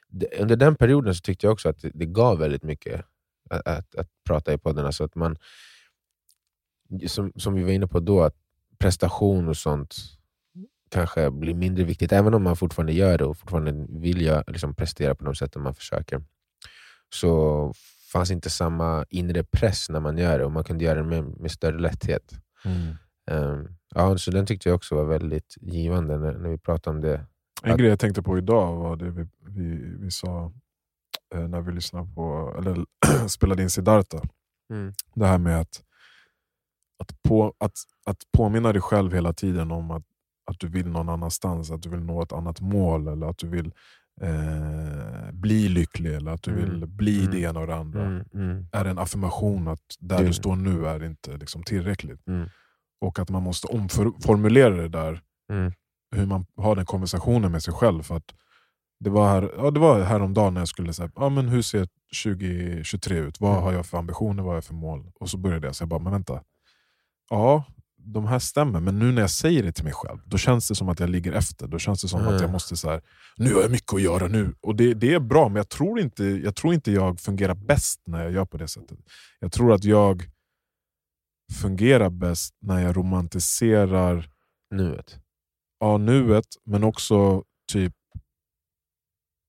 de- 0.08 0.28
Under 0.38 0.56
den 0.56 0.74
perioden 0.76 1.14
så 1.14 1.20
tyckte 1.20 1.46
jag 1.46 1.52
också 1.52 1.68
att 1.68 1.78
det, 1.82 1.90
det 1.94 2.06
gav 2.06 2.38
väldigt 2.38 2.62
mycket 2.62 3.04
att, 3.50 3.66
att, 3.66 3.94
att 3.94 4.08
prata 4.24 4.52
i 4.52 4.58
podden. 4.58 4.86
Alltså 4.86 5.04
att 5.04 5.14
man, 5.14 5.36
som, 7.06 7.32
som 7.36 7.54
vi 7.54 7.62
var 7.62 7.70
inne 7.70 7.86
på 7.86 8.00
då, 8.00 8.22
att 8.22 8.36
prestation 8.78 9.48
och 9.48 9.56
sånt 9.56 9.96
kanske 10.90 11.30
blir 11.30 11.54
mindre 11.54 11.84
viktigt, 11.84 12.12
även 12.12 12.34
om 12.34 12.42
man 12.42 12.56
fortfarande 12.56 12.92
gör 12.92 13.18
det 13.18 13.24
och 13.24 13.38
fortfarande 13.38 13.86
vill 14.00 14.22
jag 14.22 14.44
liksom 14.46 14.74
prestera 14.74 15.14
på 15.14 15.24
de 15.24 15.34
sätten 15.34 15.62
man 15.62 15.74
försöker 15.74 16.22
så 17.14 17.72
fanns 18.12 18.30
inte 18.30 18.50
samma 18.50 19.04
inre 19.10 19.44
press 19.44 19.90
när 19.90 20.00
man 20.00 20.18
gör 20.18 20.38
det 20.38 20.44
och 20.44 20.52
man 20.52 20.64
kunde 20.64 20.84
göra 20.84 21.02
det 21.02 21.08
med, 21.08 21.24
med 21.24 21.50
större 21.50 21.78
lätthet. 21.78 22.34
Mm. 22.64 22.94
Ehm, 23.30 23.68
ja, 23.94 24.18
så 24.18 24.30
den 24.30 24.46
tyckte 24.46 24.68
jag 24.68 24.76
också 24.76 24.94
var 24.94 25.04
väldigt 25.04 25.54
givande 25.60 26.18
när, 26.18 26.32
när 26.32 26.48
vi 26.48 26.58
pratade 26.58 26.96
om 26.96 27.00
det. 27.02 27.26
En 27.62 27.72
Att- 27.72 27.78
grej 27.78 27.88
jag 27.88 27.98
tänkte 27.98 28.22
på 28.22 28.38
idag 28.38 28.76
var 28.76 28.96
det 28.96 29.10
vi, 29.10 29.26
vi, 29.46 29.96
vi 29.98 30.10
sa 30.10 30.52
när 31.34 31.60
vi 31.60 31.72
lyssnade 31.72 32.14
på, 32.14 32.54
eller 32.58 32.84
spelade 33.28 33.62
in 33.62 33.70
Siddharta. 33.70 34.22
Det 35.14 35.26
här 35.26 35.38
med 35.38 35.60
att, 35.60 35.82
att, 37.00 37.22
på, 37.22 37.54
att, 37.58 37.72
att 38.06 38.18
påminna 38.36 38.72
dig 38.72 38.82
själv 38.82 39.12
hela 39.14 39.32
tiden 39.32 39.70
om 39.70 39.90
att, 39.90 40.02
att 40.50 40.60
du 40.60 40.68
vill 40.68 40.88
någon 40.88 41.08
annanstans, 41.08 41.70
att 41.70 41.82
du 41.82 41.88
vill 41.88 42.00
nå 42.00 42.22
ett 42.22 42.32
annat 42.32 42.60
mål 42.60 43.08
eller 43.08 43.26
att 43.26 43.38
du 43.38 43.48
vill 43.48 43.72
eh, 44.20 45.32
bli 45.32 45.68
lycklig 45.68 46.14
eller 46.14 46.30
att 46.32 46.42
du 46.42 46.50
Mm. 46.50 46.64
vill 46.70 46.86
bli 46.86 47.18
Mm. 47.20 47.30
det 47.30 47.40
ena 47.40 47.60
och 47.60 47.66
det 47.66 47.74
andra. 47.76 48.04
Mm, 48.06 48.24
mm, 48.34 48.66
Är 48.72 48.84
en 48.84 48.98
affirmation 48.98 49.68
att 49.68 49.96
där 49.98 50.18
du 50.24 50.32
står 50.32 50.56
nu 50.56 50.86
är 50.86 51.04
inte 51.04 51.36
liksom 51.36 51.62
tillräckligt. 51.62 52.26
mm, 52.28 52.48
Och 53.00 53.18
att 53.18 53.30
man 53.30 53.42
måste 53.42 53.66
omformulera 53.66 54.76
det 54.76 54.88
där, 54.88 55.20
mm, 55.52 55.72
hur 56.16 56.26
man 56.26 56.46
har 56.56 56.76
den 56.76 56.86
konversationen 56.86 57.52
med 57.52 57.62
sig 57.62 57.74
själv. 57.74 58.02
För 58.02 58.16
att 58.16 58.34
det 59.00 59.10
var, 59.10 59.28
här, 59.28 59.52
ja, 59.56 59.70
det 59.70 59.80
var 59.80 60.00
häromdagen 60.02 60.54
när 60.54 60.60
jag 60.60 60.68
skulle 60.68 60.92
säga, 60.92 61.10
ja, 61.14 61.28
men 61.28 61.48
hur 61.48 61.62
ser 61.62 61.88
2023 62.24 63.16
ut? 63.18 63.40
Vad 63.40 63.50
Mm. 63.52 63.62
har 63.62 63.72
jag 63.72 63.86
för 63.86 63.98
ambitioner? 63.98 64.42
Vad 64.42 64.50
har 64.50 64.56
jag 64.56 64.64
för 64.64 64.74
mål? 64.74 65.12
Och 65.20 65.30
så 65.30 65.36
började 65.38 65.66
jag 65.66 65.76
säga, 65.76 65.86
bara, 65.86 66.00
men 66.00 66.12
vänta. 66.12 66.42
Ja, 67.30 67.64
de 67.96 68.26
här 68.26 68.38
stämmer, 68.38 68.80
men 68.80 68.98
nu 68.98 69.12
när 69.12 69.20
jag 69.20 69.30
säger 69.30 69.62
det 69.62 69.72
till 69.72 69.84
mig 69.84 69.92
själv, 69.92 70.18
då 70.24 70.38
känns 70.38 70.68
det 70.68 70.74
som 70.74 70.88
att 70.88 71.00
jag 71.00 71.10
ligger 71.10 71.32
efter. 71.32 71.66
Då 71.68 71.78
känns 71.78 72.02
det 72.02 72.08
som 72.08 72.20
att 72.20 72.26
jag 72.32 72.38
Mm. 72.40 72.52
måste 72.52 72.76
så 72.76 72.90
här, 72.90 73.02
nu 73.36 73.54
har 73.54 73.62
jag 73.62 73.70
mycket 73.70 73.94
att 73.94 74.02
göra 74.02 74.26
nu. 74.28 74.54
Och 74.60 74.76
det, 74.76 74.94
det 74.94 75.14
är 75.14 75.20
bra, 75.20 75.48
men 75.48 75.56
jag 75.56 75.68
tror, 75.68 76.00
inte, 76.00 76.24
jag 76.24 76.54
tror 76.56 76.74
inte 76.74 76.92
jag 76.92 77.20
fungerar 77.20 77.54
bäst 77.54 78.00
när 78.06 78.22
jag 78.22 78.32
gör 78.32 78.44
på 78.44 78.56
det 78.56 78.68
sättet. 78.68 78.98
Jag 79.40 79.52
tror 79.52 79.72
att 79.72 79.84
jag 79.84 80.22
fungerar 81.60 82.10
bäst 82.10 82.54
när 82.60 82.80
jag 82.82 82.96
romantiserar 82.96 84.30
nuet. 84.74 85.18
ja, 85.80 85.98
nuet, 85.98 86.46
men 86.64 86.84
också 86.84 87.44
typ 87.72 87.92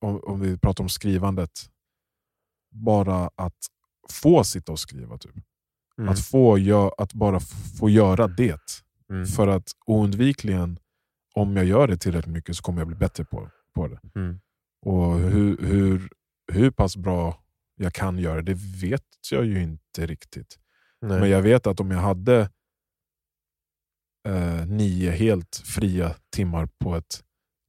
om, 0.01 0.19
om 0.23 0.39
vi 0.39 0.57
pratar 0.57 0.83
om 0.83 0.89
skrivandet, 0.89 1.69
bara 2.71 3.29
att 3.35 3.57
få 4.11 4.43
sitta 4.43 4.71
och 4.71 4.79
skriva. 4.79 5.17
Typ. 5.17 5.35
Mm, 5.97 6.09
Att, 6.09 6.25
få 6.27 6.57
gö- 6.57 6.91
att 6.97 7.13
bara 7.13 7.39
få 7.79 7.89
göra 7.89 8.27
det. 8.27 8.59
mm, 9.09 9.25
För 9.25 9.47
att 9.47 9.71
oundvikligen, 9.85 10.79
om 11.33 11.55
jag 11.55 11.65
gör 11.65 11.87
det 11.87 11.97
tillräckligt 11.97 12.33
mycket 12.33 12.55
så 12.55 12.63
kommer 12.63 12.79
jag 12.81 12.87
bli 12.87 12.95
bättre 12.97 13.25
på, 13.25 13.49
på 13.73 13.87
det. 13.87 13.99
mm, 14.15 14.39
Och 14.85 15.19
hur, 15.19 15.57
hur, 15.57 16.09
hur 16.51 16.71
pass 16.71 16.97
bra 16.97 17.43
jag 17.75 17.93
kan 17.93 18.17
göra 18.17 18.41
det 18.41 18.53
vet 18.81 19.03
jag 19.31 19.45
ju 19.45 19.61
inte 19.63 20.05
riktigt. 20.05 20.59
nej. 21.01 21.19
Men 21.19 21.29
jag 21.29 21.41
vet 21.41 21.67
att 21.67 21.79
om 21.79 21.91
jag 21.91 21.99
hade 21.99 22.49
eh, 24.27 24.65
nio 24.67 25.11
helt 25.11 25.55
fria 25.65 26.15
timmar 26.29 26.65
på 26.79 26.95
ett 26.95 27.23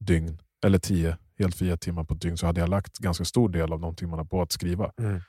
dygn, 0.05 0.41
eller 0.65 0.79
tio 0.79 1.17
helt 1.41 1.55
fria 1.55 1.77
timmar 1.77 2.03
på 2.03 2.13
ett 2.13 2.21
dygn, 2.21 2.37
så 2.37 2.45
hade 2.45 2.59
jag 2.59 2.69
lagt 2.69 2.97
ganska 2.97 3.25
stor 3.25 3.49
del 3.49 3.73
av 3.73 3.79
de 3.79 3.95
timmarna 3.95 4.25
på 4.25 4.41
att 4.41 4.51
skriva. 4.51 4.91
Mm, 4.99 5.21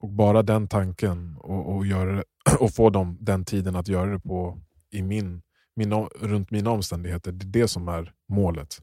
Och 0.00 0.08
bara 0.08 0.42
den 0.42 0.68
tanken 0.68 1.36
och, 1.36 1.76
och, 1.76 1.86
göra 1.86 2.24
och 2.60 2.74
få 2.74 2.90
dem, 2.90 3.16
den 3.20 3.44
tiden 3.44 3.76
att 3.76 3.88
göra 3.88 4.10
det 4.10 4.20
på 4.20 4.60
i 4.90 5.02
min, 5.02 5.42
mina, 5.76 5.96
runt 6.20 6.50
mina 6.50 6.70
omständigheter, 6.70 7.32
det 7.32 7.44
är 7.44 7.62
det 7.62 7.68
som 7.68 7.88
är 7.88 8.12
målet. 8.28 8.82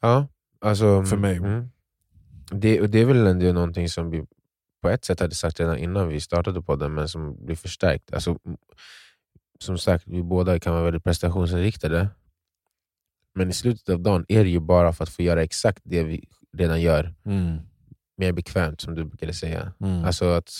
Ja, 0.00 0.26
alltså, 0.60 1.04
För 1.04 1.16
mig. 1.16 1.36
Mm. 1.36 1.70
Det, 2.50 2.80
och 2.80 2.90
det 2.90 2.98
är 3.00 3.04
väl 3.04 3.26
ändå 3.26 3.52
någonting 3.52 3.88
som 3.88 4.10
vi 4.10 4.24
på 4.82 4.88
ett 4.88 5.04
sätt 5.04 5.20
hade 5.20 5.34
sagt 5.34 5.60
redan 5.60 5.78
innan 5.78 6.08
vi 6.08 6.20
startade 6.20 6.62
podden, 6.62 6.94
men 6.94 7.08
som 7.08 7.44
blir 7.46 7.56
förstärkt. 7.56 8.14
Alltså, 8.14 8.38
som 9.58 9.78
sagt, 9.78 10.04
vi 10.06 10.22
båda 10.22 10.60
kan 10.60 10.72
vara 10.72 10.84
väldigt 10.84 11.04
prestationsinriktade. 11.04 12.08
Men 13.34 13.50
i 13.50 13.52
slutet 13.52 13.88
av 13.88 14.00
dagen 14.00 14.24
är 14.28 14.44
det 14.44 14.50
ju 14.50 14.60
bara 14.60 14.92
för 14.92 15.04
att 15.04 15.10
få 15.10 15.22
göra 15.22 15.42
exakt 15.42 15.80
det 15.84 16.02
vi 16.02 16.28
redan 16.56 16.80
gör 16.80 17.14
Mm. 17.24 17.58
mer 18.16 18.32
bekvämt, 18.32 18.80
som 18.80 18.94
du 18.94 19.04
brukade 19.04 19.32
säga. 19.34 19.72
Mm. 19.80 20.04
Alltså 20.04 20.24
att 20.28 20.50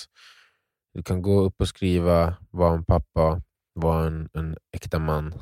du 0.94 1.02
kan 1.02 1.22
gå 1.22 1.40
upp 1.40 1.60
och 1.60 1.68
skriva, 1.68 2.36
vara 2.50 2.74
en 2.74 2.84
pappa, 2.84 3.42
vara 3.74 4.06
en, 4.06 4.28
en 4.32 4.56
äkta 4.72 4.98
man 4.98 5.34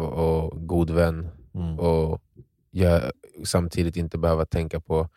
och 0.00 0.66
god 0.66 0.90
vän 0.90 1.28
Mm. 1.54 1.78
och 1.78 2.22
jag, 2.70 3.02
samtidigt 3.44 3.96
inte 3.96 4.18
behöva 4.18 4.46
tänka 4.46 4.80
på 4.80 5.08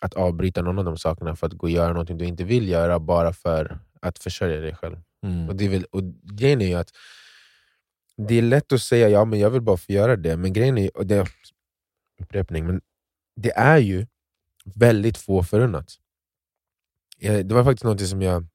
att 0.00 0.14
avbryta 0.14 0.62
någon 0.62 0.78
av 0.78 0.84
de 0.84 0.96
sakerna 0.96 1.36
för 1.36 1.46
att 1.46 1.52
gå 1.52 1.66
och 1.66 1.70
göra 1.70 1.92
något 1.92 2.18
du 2.18 2.24
inte 2.24 2.44
vill 2.44 2.68
göra 2.68 2.98
bara 2.98 3.32
för 3.32 3.78
att 4.00 4.18
försörja 4.18 4.60
dig 4.60 4.74
själv. 4.74 4.96
Mm. 5.26 5.48
Och, 5.48 5.56
det 5.56 5.64
är 5.64 5.68
väl, 5.68 5.84
och 5.84 6.02
grejen 6.22 6.60
är 6.60 6.66
ju 6.66 6.74
att 6.74 6.90
det 8.16 8.34
är 8.34 8.42
lätt 8.42 8.72
att 8.72 8.82
säga 8.82 9.08
ja 9.08 9.24
men 9.24 9.38
jag 9.38 9.50
vill 9.50 9.60
bara 9.60 9.76
få 9.76 9.92
göra 9.92 10.16
det, 10.16 10.36
men 10.36 10.52
grejen 10.52 10.78
är, 10.78 10.96
och 10.96 11.06
det, 11.06 11.26
upprepning, 12.20 12.66
men 12.66 12.80
det 13.36 13.52
är 13.52 13.78
ju 13.78 14.06
väldigt 14.64 15.18
få 15.18 15.42
förunnat. 15.42 15.98
Eh, 17.18 17.38
det 17.38 17.54
var 17.54 17.64
faktiskt 17.64 17.84
något 17.84 18.08
som 18.08 18.22
jag 18.22 18.46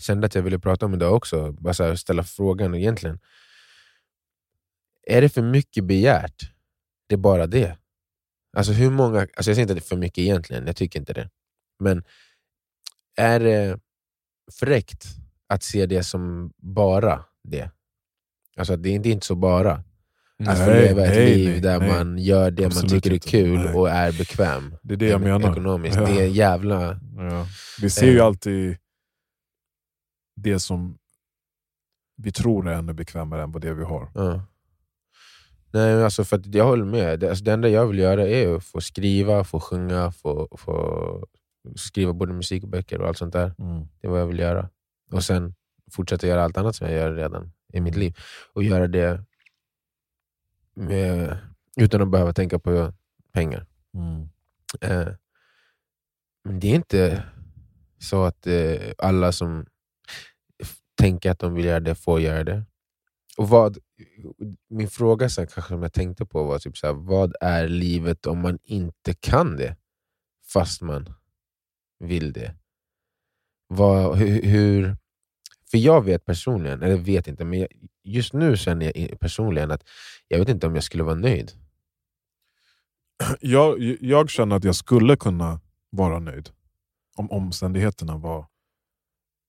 kände 0.00 0.26
att 0.26 0.34
jag 0.34 0.42
ville 0.42 0.58
prata 0.58 0.86
om 0.86 0.94
idag 0.94 1.14
också, 1.14 1.52
bara 1.52 1.74
så 1.74 1.84
här, 1.84 1.94
ställa 1.94 2.24
frågan 2.24 2.74
egentligen. 2.74 3.20
Är 5.06 5.20
det 5.20 5.28
för 5.28 5.42
mycket 5.42 5.84
begärt? 5.84 6.52
Det 7.06 7.14
är 7.14 7.18
bara 7.18 7.46
det. 7.46 7.78
Alltså 8.56 8.72
hur 8.72 8.90
många, 8.90 9.20
alltså 9.20 9.34
jag 9.36 9.44
säger 9.44 9.60
inte 9.60 9.72
att 9.72 9.78
det 9.78 9.84
är 9.86 9.88
för 9.88 9.96
mycket 9.96 10.18
egentligen, 10.18 10.66
jag 10.66 10.76
tycker 10.76 10.98
inte 11.00 11.12
det. 11.12 11.30
Men 11.78 12.04
är 13.16 13.40
det 13.40 13.80
fräckt 14.60 15.06
att 15.46 15.62
se 15.62 15.86
det 15.86 16.02
som 16.02 16.52
bara 16.56 17.24
det? 17.42 17.70
Alltså 18.56 18.72
att 18.72 18.82
det 18.82 18.88
är 18.88 19.06
inte, 19.06 19.26
så 19.26 19.34
bara. 19.34 19.84
Att 20.46 20.58
få 20.58 20.70
leva 20.70 21.04
ett 21.04 21.14
nej, 21.14 21.34
liv 21.34 21.50
nej, 21.50 21.60
där 21.60 21.80
nej. 21.80 21.88
man 21.88 22.18
gör 22.18 22.50
det 22.50 22.74
man 22.74 22.88
tycker 22.88 23.12
är 23.12 23.18
kul 23.18 23.58
Nej. 23.58 23.74
och 23.74 23.90
är 23.90 24.12
bekväm. 24.12 24.76
Det 24.82 24.94
är 24.94 24.98
det 24.98 25.08
jag 25.08 25.20
menar. 25.20 25.50
Ekonomiskt. 25.50 25.96
Ja. 25.96 26.06
Det 26.06 26.20
är 26.20 26.26
jävla... 26.26 27.00
Ja. 27.16 27.46
Vi 27.80 27.90
ser 27.90 28.06
ju 28.06 28.18
Eh. 28.18 28.24
alltid 28.24 28.76
det 30.36 30.60
som 30.60 30.98
vi 32.16 32.32
tror 32.32 32.68
är 32.68 32.72
ännu 32.72 32.92
bekvämare 32.92 33.42
än 33.42 33.52
vad 33.52 33.62
det 33.62 33.74
vi 33.74 33.84
har. 33.84 34.10
Ja. 34.14 34.42
Nej, 35.72 36.04
alltså 36.04 36.24
för 36.24 36.36
att 36.36 36.54
jag 36.54 36.64
håller 36.64 36.84
med. 36.84 37.20
Det, 37.20 37.28
alltså 37.28 37.44
det 37.44 37.52
enda 37.52 37.68
jag 37.68 37.86
vill 37.86 37.98
göra 37.98 38.28
är 38.28 38.54
att 38.56 38.64
få 38.64 38.80
skriva, 38.80 39.44
få 39.44 39.60
sjunga, 39.60 40.12
få, 40.12 40.48
få 40.58 41.26
skriva 41.76 42.12
både 42.12 42.32
musikböcker 42.32 43.00
och 43.00 43.08
allt 43.08 43.18
sånt 43.18 43.32
där. 43.32 43.54
Mm. 43.58 43.88
Det 44.00 44.06
är 44.06 44.10
vad 44.10 44.20
jag 44.20 44.26
vill 44.26 44.38
göra. 44.38 44.70
Och 45.12 45.24
sen 45.24 45.54
fortsätta 45.92 46.26
göra 46.26 46.44
allt 46.44 46.56
annat 46.56 46.76
som 46.76 46.86
jag 46.86 46.96
gör 46.96 47.14
redan 47.14 47.52
i 47.76 47.80
mitt 47.80 47.96
liv. 47.96 48.16
Och 48.52 48.64
göra 48.64 48.86
det 48.86 49.24
med, 50.74 51.38
utan 51.76 52.02
att 52.02 52.10
behöva 52.10 52.32
tänka 52.32 52.58
på 52.58 52.92
pengar. 53.32 53.66
Mm. 53.94 54.28
Eh, 54.80 55.14
men 56.44 56.60
det 56.60 56.66
är 56.66 56.74
inte 56.74 57.24
så 57.98 58.24
att 58.24 58.46
eh, 58.46 58.92
alla 58.98 59.32
som 59.32 59.66
tänker 60.96 61.30
att 61.30 61.38
de 61.38 61.54
vill 61.54 61.64
göra 61.64 61.80
det 61.80 61.94
får 61.94 62.20
göra 62.20 62.44
det. 62.44 62.64
Och 63.36 63.48
vad, 63.48 63.78
min 64.68 64.88
fråga 64.88 65.28
sen, 65.28 65.46
kanske 65.46 65.74
som 65.74 65.82
jag 65.82 65.92
tänkte 65.92 66.26
på 66.26 66.44
var 66.44 66.58
typ 66.58 66.76
så 66.76 66.86
här, 66.86 66.94
vad 66.94 67.34
är 67.40 67.68
livet 67.68 68.26
om 68.26 68.40
man 68.40 68.58
inte 68.62 69.14
kan 69.14 69.56
det 69.56 69.76
fast 70.52 70.82
man 70.82 71.14
vill 71.98 72.32
det? 72.32 72.54
Vad, 73.66 74.16
hur, 74.18 74.42
hur, 74.42 74.96
för 75.70 75.78
jag 75.78 76.04
vet 76.04 76.24
personligen, 76.24 76.82
eller 76.82 76.96
vet 76.96 77.28
inte, 77.28 77.44
men 77.44 77.58
jag, 77.58 77.68
just 78.04 78.32
nu 78.32 78.56
känner 78.56 78.92
jag 78.98 79.20
personligen 79.20 79.70
att 79.70 79.82
jag 80.28 80.38
vet 80.38 80.48
inte 80.48 80.66
om 80.66 80.74
jag 80.74 80.84
skulle 80.84 81.02
vara 81.02 81.14
nöjd. 81.14 81.52
Jag, 83.40 83.80
jag 84.00 84.30
känner 84.30 84.56
att 84.56 84.64
jag 84.64 84.74
skulle 84.76 85.16
kunna 85.16 85.60
vara 85.90 86.18
nöjd 86.18 86.50
om 87.16 87.30
omständigheterna 87.30 88.16
var, 88.18 88.38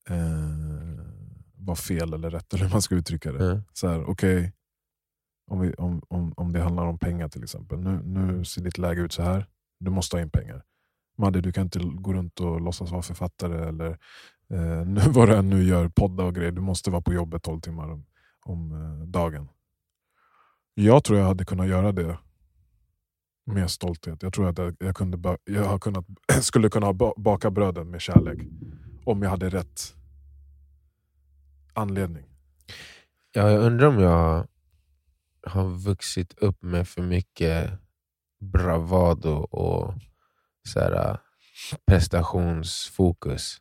eh, 0.09 1.05
var 1.55 1.75
fel 1.75 2.13
eller 2.13 2.29
rätt, 2.29 2.53
eller 2.53 2.63
hur 2.63 2.71
man 2.71 2.81
ska 2.81 2.95
uttrycka 2.95 3.31
det. 3.31 3.45
Mm. 3.51 3.63
Så 3.73 3.87
här, 3.87 4.09
okej, 4.09 4.53
om, 5.51 5.59
vi- 5.59 5.73
om, 5.73 6.01
om, 6.07 6.33
om 6.37 6.53
det 6.53 6.59
handlar 6.61 6.85
om 6.85 6.99
pengar 6.99 7.29
till 7.29 7.43
exempel. 7.43 7.79
Nu, 7.79 8.01
nu 8.03 8.45
ser 8.45 8.61
ditt 8.61 8.77
läge 8.77 9.01
ut 9.01 9.13
så 9.13 9.21
här. 9.21 9.47
Du 9.79 9.91
måste 9.91 10.15
ha 10.15 10.21
in 10.21 10.29
pengar. 10.29 10.63
Madde, 11.17 11.41
du 11.41 11.51
kan 11.51 11.63
inte 11.63 11.79
gå 11.79 12.13
runt 12.13 12.39
och 12.39 12.61
låtsas 12.61 12.91
vara 12.91 13.01
författare 13.01 13.67
eller 13.69 13.97
eh, 14.53 14.85
nu, 14.85 15.01
vad 15.09 15.29
du 15.29 15.35
än 15.35 15.49
nu 15.49 15.63
gör, 15.63 15.89
podda 15.89 16.23
och 16.23 16.35
grejer. 16.35 16.51
Du 16.51 16.61
måste 16.61 16.91
vara 16.91 17.01
på 17.01 17.13
jobbet 17.13 17.43
12 17.43 17.61
timmar 17.61 17.89
om, 17.89 18.05
om 18.41 18.71
eh, 18.71 19.07
dagen. 19.07 19.49
Jag 20.73 21.03
tror 21.03 21.19
jag 21.19 21.25
hade 21.25 21.45
kunnat 21.45 21.67
göra 21.67 21.91
det 21.91 22.17
med 23.45 23.71
stolthet. 23.71 24.23
Jag 24.23 24.33
tror 24.33 24.49
att 24.49 24.57
jag, 24.57 24.75
jag, 24.79 24.95
kunde 24.95 25.37
jag 25.43 25.63
har 25.63 25.79
kunnat, 25.79 26.05
skulle 26.41 26.69
kunna 26.69 26.93
baka 27.17 27.51
bröden 27.51 27.91
med 27.91 28.01
kärlek. 28.01 28.39
Om 29.05 29.21
jag 29.21 29.29
hade 29.29 29.49
rätt 29.49 29.95
anledning. 31.73 32.25
Ja, 33.31 33.49
jag 33.51 33.61
undrar 33.61 33.87
om 33.87 33.99
jag 33.99 34.47
har 35.47 35.65
vuxit 35.65 36.39
upp 36.39 36.63
med 36.63 36.87
för 36.87 37.01
mycket 37.01 37.71
bravado 38.39 39.29
och 39.33 39.93
så 40.67 40.79
här, 40.79 41.09
eh, 41.09 41.17
prestationsfokus. 41.85 43.57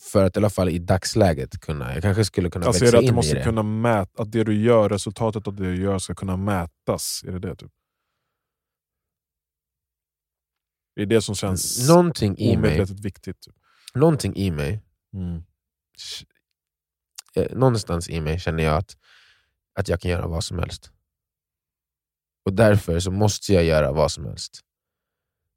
För 0.00 0.24
att 0.24 0.36
i 0.36 0.38
alla 0.38 0.50
fall 0.50 0.68
i 0.68 0.78
dagsläget 0.78 1.60
kunna, 1.60 1.94
jag 1.94 2.02
kanske 2.02 2.24
skulle 2.24 2.50
kunna 2.50 2.64
Jag 2.66 2.72
växa 2.72 2.86
ser 2.86 2.96
att 2.96 3.02
in 3.02 3.06
du 3.06 3.12
i 3.12 3.16
måste 3.16 3.34
det. 3.34 3.44
kunna 3.44 3.62
mäta, 3.62 4.22
att 4.22 4.32
det 4.32 4.44
du 4.44 4.62
gör, 4.62 4.88
resultatet 4.88 5.46
av 5.48 5.54
det 5.56 5.62
du 5.64 5.82
gör 5.82 5.98
ska 5.98 6.14
kunna 6.14 6.36
mätas. 6.36 7.24
Är 7.26 7.32
det 7.32 7.38
det? 7.38 7.56
Typ? 7.56 7.72
Det 10.96 11.02
är 11.02 11.06
det 11.06 11.22
som 11.22 11.34
känns 11.34 11.88
Någonting 11.88 12.38
i 12.38 12.56
mig, 12.56 12.84
viktigt. 12.84 13.40
Typ. 13.40 13.54
någonting 13.94 14.36
i 14.36 14.50
mig 14.50 14.80
Mm. 15.14 15.42
eh, 17.34 17.56
någonstans 17.56 18.08
i 18.10 18.20
mig 18.20 18.40
känner 18.40 18.62
jag 18.62 18.76
att, 18.76 18.96
att 19.74 19.88
jag 19.88 20.00
kan 20.00 20.10
göra 20.10 20.26
vad 20.26 20.44
som 20.44 20.58
helst. 20.58 20.90
Och 22.44 22.52
därför 22.52 23.00
så 23.00 23.10
måste 23.10 23.52
jag 23.52 23.64
göra 23.64 23.92
vad 23.92 24.12
som 24.12 24.24
helst. 24.24 24.60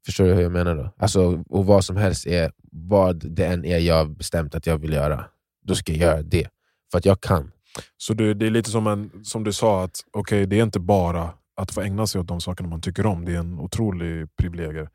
Förstår 0.06 0.24
du 0.24 0.34
hur 0.34 0.42
jag 0.42 0.52
menar 0.52 0.74
då? 0.76 0.90
Alltså, 0.96 1.44
och 1.48 1.66
vad 1.66 1.84
som 1.84 1.96
helst 1.96 2.26
är 2.26 2.52
vad 2.72 3.30
det 3.30 3.46
än 3.46 3.64
är 3.64 3.78
jag 3.78 4.16
bestämt 4.16 4.54
att 4.54 4.66
jag 4.66 4.78
vill 4.78 4.92
göra. 4.92 5.24
Då 5.62 5.74
ska 5.74 5.92
jag 5.92 6.00
göra 6.00 6.22
det. 6.22 6.48
För 6.90 6.98
att 6.98 7.04
jag 7.04 7.20
kan. 7.20 7.52
Så 7.96 8.14
det, 8.14 8.34
det 8.34 8.46
är 8.46 8.50
lite 8.50 8.70
som, 8.70 8.86
en, 8.86 9.24
som 9.24 9.44
du 9.44 9.52
sa, 9.52 9.84
att 9.84 10.04
okay, 10.12 10.46
det 10.46 10.58
är 10.58 10.62
inte 10.62 10.80
bara 10.80 11.30
att 11.56 11.70
få 11.70 11.80
ägna 11.80 12.06
sig 12.06 12.20
åt 12.20 12.28
de 12.28 12.40
sakerna 12.40 12.68
man 12.68 12.80
tycker 12.80 13.06
om. 13.06 13.24
Det 13.24 13.34
är 13.34 13.38
en 13.38 13.60
otrolig 13.60 14.36
privilegier. 14.36 14.88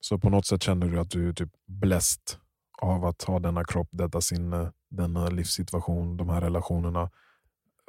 Så 0.00 0.18
på 0.18 0.30
något 0.30 0.46
sätt 0.46 0.62
känner 0.62 0.86
du 0.86 1.00
att 1.00 1.10
du 1.10 1.28
är 1.28 1.32
typ 1.32 1.50
bläst 1.66 2.38
av 2.78 3.04
att 3.04 3.22
ha 3.22 3.38
denna 3.38 3.64
kropp, 3.64 3.88
detta 3.90 4.20
sinne, 4.20 4.72
denna 4.90 5.28
livssituation, 5.28 6.16
de 6.16 6.28
här 6.28 6.40
relationerna. 6.40 7.10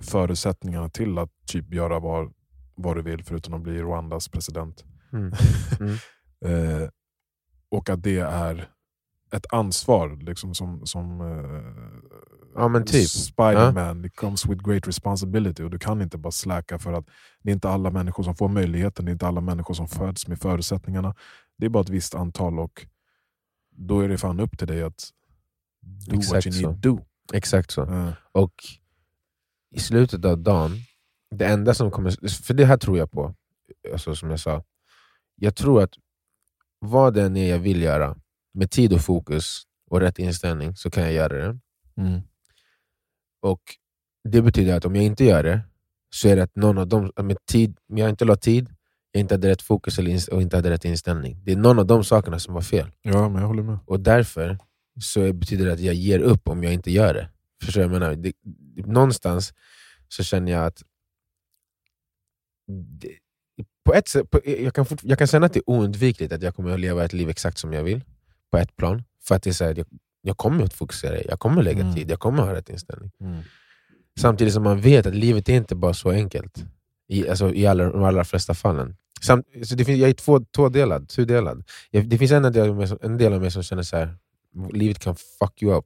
Förutsättningarna 0.02 0.90
till 0.90 1.18
att 1.18 1.30
typ 1.46 1.74
göra 1.74 2.00
vad, 2.00 2.34
vad 2.76 2.96
du 2.96 3.02
vill 3.02 3.24
förutom 3.24 3.54
att 3.54 3.62
bli 3.62 3.82
Rwandas 3.82 4.28
president. 4.28 4.86
Mm. 5.14 5.32
Mm. 5.80 5.96
Eh, 6.46 6.90
och 7.72 7.90
att 7.90 8.04
det 8.04 8.20
är 8.20 8.70
ett 9.32 9.54
ansvar 9.54 10.20
liksom 10.22 10.56
som, 10.56 10.86
som 10.86 11.22
eh, 11.22 12.08
Ja 12.56 12.68
men 12.68 12.86
typ. 12.86 13.10
Spiderman, 13.10 14.06
it 14.06 14.16
comes 14.16 14.46
with 14.46 14.64
great 14.64 14.88
responsibility 14.88 15.64
och 15.64 15.70
du 15.70 15.80
kan 15.80 16.02
inte 16.02 16.18
bara 16.18 16.32
släka 16.32 16.80
för 16.80 16.94
att 16.94 17.06
det 17.44 17.50
är 17.50 17.54
inte 17.54 17.70
alla 17.70 17.92
människor 17.92 18.24
som 18.24 18.36
får 18.36 18.48
möjligheten, 18.50 19.06
det 19.06 19.10
är 19.10 19.14
inte 19.14 19.28
alla 19.28 19.42
människor 19.42 19.74
som 19.74 19.88
föds 19.88 20.28
med 20.28 20.40
förutsättningarna. 20.40 21.16
Det 21.58 21.66
är 21.66 21.70
bara 21.70 21.82
ett 21.84 21.90
visst 21.90 22.16
antal 22.16 22.60
och 22.60 22.86
då 23.76 24.00
är 24.00 24.10
det 24.10 24.18
fan 24.18 24.40
upp 24.40 24.58
till 24.58 24.68
dig 24.68 24.84
att 24.84 25.10
do 25.82 26.16
what 26.16 26.24
Exakt 26.24 26.48
you 26.48 26.56
need 26.72 26.84
to 26.84 26.90
do. 26.90 27.06
Exakt 27.34 27.72
så. 27.72 27.84
Eh, 27.84 28.10
Och 28.32 28.54
i 29.76 29.80
slutet 29.80 30.26
av 30.26 30.38
dagen, 30.38 30.72
det 31.36 31.46
enda 31.46 31.74
som 31.74 31.92
kommer... 31.92 32.30
För 32.44 32.54
det 32.54 32.66
här 32.66 32.78
tror 32.78 32.98
jag 32.98 33.12
på, 33.12 33.36
alltså, 33.94 34.16
som 34.16 34.30
jag 34.30 34.40
sa. 34.40 34.64
Jag 35.40 35.56
tror 35.56 35.84
att 35.84 35.94
vad 36.80 37.14
det 37.14 37.24
än 37.24 37.38
är 37.38 37.50
jag 37.50 37.60
vill 37.60 37.82
göra, 37.82 38.18
med 38.54 38.72
tid 38.72 38.94
och 38.94 39.02
fokus 39.02 39.64
och 39.90 40.00
rätt 40.00 40.20
inställning, 40.20 40.76
så 40.76 40.90
kan 40.90 41.04
jag 41.04 41.14
göra 41.14 41.38
det. 41.38 41.60
mm. 41.98 42.22
Och 43.42 43.62
Det 44.30 44.42
betyder 44.42 44.78
att 44.78 44.86
om 44.86 44.96
jag 44.96 45.06
inte 45.06 45.24
gör 45.26 45.44
det, 45.44 45.62
så 46.10 46.28
är 46.28 46.36
det 46.36 46.44
att 46.44 46.56
någon 46.56 46.78
av 46.78 46.88
dem, 46.88 47.12
med 47.24 47.38
tid, 47.46 47.78
om 47.90 47.98
jag 47.98 48.10
inte 48.10 48.26
la 48.26 48.36
tid, 48.36 48.70
jag 49.12 49.20
inte 49.20 49.34
hade 49.34 49.50
rätt 49.50 49.62
fokus 49.62 50.00
eller 50.00 50.34
och 50.34 50.42
inte 50.42 50.56
hade 50.56 50.70
rätt 50.70 50.86
inställning. 50.86 51.42
Det 51.44 51.52
är 51.52 51.56
någon 51.56 51.80
av 51.80 51.86
de 51.86 52.04
sakerna 52.04 52.40
som 52.40 52.54
var 52.54 52.62
fel. 52.62 52.92
Ja, 53.02 53.30
men 53.30 53.42
jag 53.42 53.48
håller 53.48 53.64
med. 53.64 53.80
Och 53.86 54.00
därför 54.00 54.58
så 55.02 55.34
betyder 55.34 55.66
det 55.66 55.74
att 55.74 55.80
jag 55.80 55.96
ger 55.96 56.20
upp 56.20 56.48
om 56.48 56.64
jag 56.64 56.74
inte 56.74 56.92
gör 56.92 57.14
det. 57.14 57.30
Förstår 57.64 57.82
jag 57.82 57.92
menar? 57.92 58.16
Det, 58.16 58.34
någonstans 58.86 59.54
så 60.08 60.24
känner 60.24 60.52
jag 60.52 60.66
att 60.66 60.84
det, 62.68 63.18
på 63.88 63.94
ett 63.94 64.08
sätt, 64.08 64.32
på, 64.32 64.42
jag, 64.46 64.74
kan 64.74 64.86
fort, 64.86 65.00
jag 65.04 65.18
kan 65.18 65.28
känna 65.28 65.46
att 65.46 65.54
det 65.54 65.60
är 65.60 65.70
oundvikligt 65.70 66.34
att 66.34 66.42
jag 66.42 66.56
kommer 66.56 66.72
att 66.72 66.80
leva 66.80 67.06
ett 67.06 67.14
liv 67.14 67.30
exakt 67.30 67.58
som 67.58 67.74
jag 67.74 67.84
vill, 67.84 68.02
på 68.52 68.58
ett 68.58 68.76
plan. 68.76 69.04
För 69.24 69.36
att 69.36 69.44
det 69.44 69.50
är 69.50 69.54
så 69.54 69.64
här, 69.66 69.74
jag, 69.78 69.88
jag 70.22 70.38
kommer 70.38 70.64
att 70.64 70.74
fokusera, 70.74 71.22
jag 71.22 71.40
kommer 71.40 71.64
lägga 71.64 71.82
Mm. 71.82 71.96
tid, 71.96 72.12
jag 72.12 72.20
kommer 72.20 72.44
ha 72.44 72.54
rätt 72.54 72.70
inställning. 72.70 73.12
Mm. 73.22 73.42
Samtidigt 74.20 74.54
som 74.54 74.64
man 74.64 74.82
vet 74.82 75.06
att 75.06 75.16
livet 75.16 75.50
är 75.50 75.54
inte 75.54 75.76
bara 75.76 75.94
så 75.94 76.12
enkelt. 76.12 76.66
I, 77.10 77.30
alltså, 77.30 77.54
i 77.54 77.68
alla, 77.68 77.84
de 77.90 78.04
allra 78.04 78.24
flesta 78.24 78.54
fallen. 78.54 78.96
Samt, 79.22 79.46
så 79.64 79.76
det 79.76 79.86
finns, 79.86 80.00
jag 80.00 80.10
är 80.10 80.14
två, 80.14 80.40
tvådelad, 80.40 81.10
tudelad. 81.10 81.64
Jag, 81.92 82.10
det 82.10 82.18
finns 82.18 82.32
en 82.32 82.54
del, 82.54 82.70
av 82.70 82.76
mig 82.76 82.88
som, 82.88 82.98
en 83.02 83.18
del 83.18 83.34
av 83.34 83.42
mig 83.42 83.52
som 83.52 83.64
känner 83.64 83.84
så 83.84 83.98
här, 83.98 84.16
livet 84.74 85.00
kan 85.00 85.16
fuck 85.16 85.62
you 85.62 85.78
up, 85.78 85.86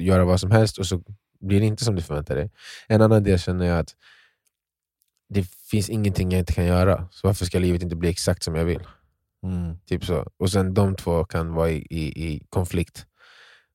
göra 0.00 0.24
vad 0.24 0.40
som 0.40 0.50
helst 0.50 0.78
och 0.78 0.86
så 0.86 1.02
blir 1.40 1.60
det 1.60 1.66
inte 1.66 1.84
som 1.84 1.94
du 1.94 2.02
förväntar 2.02 2.36
dig. 2.36 2.50
En 2.88 3.02
annan 3.02 3.22
del 3.22 3.38
känner 3.38 3.66
jag 3.66 3.78
att 3.78 3.94
det 5.28 5.42
finns 5.70 5.90
ingenting 5.90 6.30
jag 6.30 6.38
inte 6.38 6.52
kan 6.52 6.66
göra, 6.66 7.08
så 7.10 7.26
varför 7.26 7.44
ska 7.44 7.58
livet 7.58 7.82
inte 7.82 7.96
bli 7.96 8.08
exakt 8.08 8.42
som 8.42 8.54
jag 8.54 8.64
vill? 8.64 8.86
Mm. 9.42 9.78
Typ 9.86 10.04
så. 10.04 10.32
Och 10.36 10.50
sen 10.50 10.74
de 10.74 10.96
två 10.96 11.24
kan 11.24 11.54
vara 11.54 11.70
i, 11.70 11.86
i, 11.90 12.26
i 12.26 12.46
konflikt. 12.48 13.06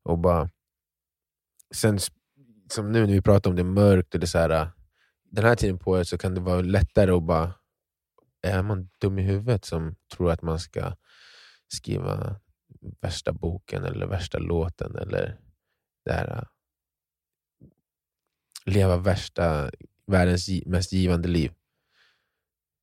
Och 0.04 0.20
bara... 0.20 0.50
Sen, 1.74 2.00
som 2.72 2.92
nu 2.92 3.06
när 3.06 3.14
vi 3.14 3.22
pratar 3.22 3.50
om 3.50 3.56
det 3.56 3.64
mörkt, 3.64 4.14
och 4.14 4.20
det 4.20 4.28
så 4.28 4.38
här, 4.38 4.50
äh, 4.50 4.68
den 5.24 5.46
här 5.46 5.56
tiden 5.56 5.80
på 5.80 5.92
året 5.92 6.08
så 6.08 6.18
kan 6.18 6.36
det 6.36 6.42
vara 6.42 6.62
lättare 6.62 7.12
att 7.12 7.24
bara... 7.24 7.54
Är 8.44 8.64
man 8.64 8.90
dum 9.00 9.20
i 9.20 9.22
huvudet 9.22 9.66
som 9.66 9.96
tror 10.16 10.32
att 10.32 10.42
man 10.42 10.60
ska 10.60 10.96
skriva 11.68 12.36
värsta 13.02 13.34
boken 13.34 13.84
eller 13.84 14.06
värsta 14.06 14.40
låten 14.40 14.96
eller 14.96 15.40
det 16.06 16.14
här, 16.14 16.38
äh, 16.38 16.44
leva 18.66 18.98
värsta, 18.98 19.72
världens 20.12 20.48
gi- 20.50 20.64
mest 20.70 20.94
givande 20.94 21.28
liv? 21.28 21.52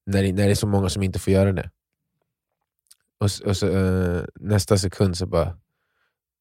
När 0.07 0.23
det, 0.23 0.33
när 0.33 0.45
det 0.45 0.51
är 0.51 0.55
så 0.55 0.67
många 0.67 0.89
som 0.89 1.03
inte 1.03 1.19
får 1.19 1.33
göra 1.33 1.53
det. 1.53 1.71
Och, 3.19 3.31
och 3.47 3.57
så, 3.57 3.69
eh, 3.69 4.25
nästa 4.41 4.79
sekund 4.79 5.17
så 5.17 5.27
bara 5.27 5.59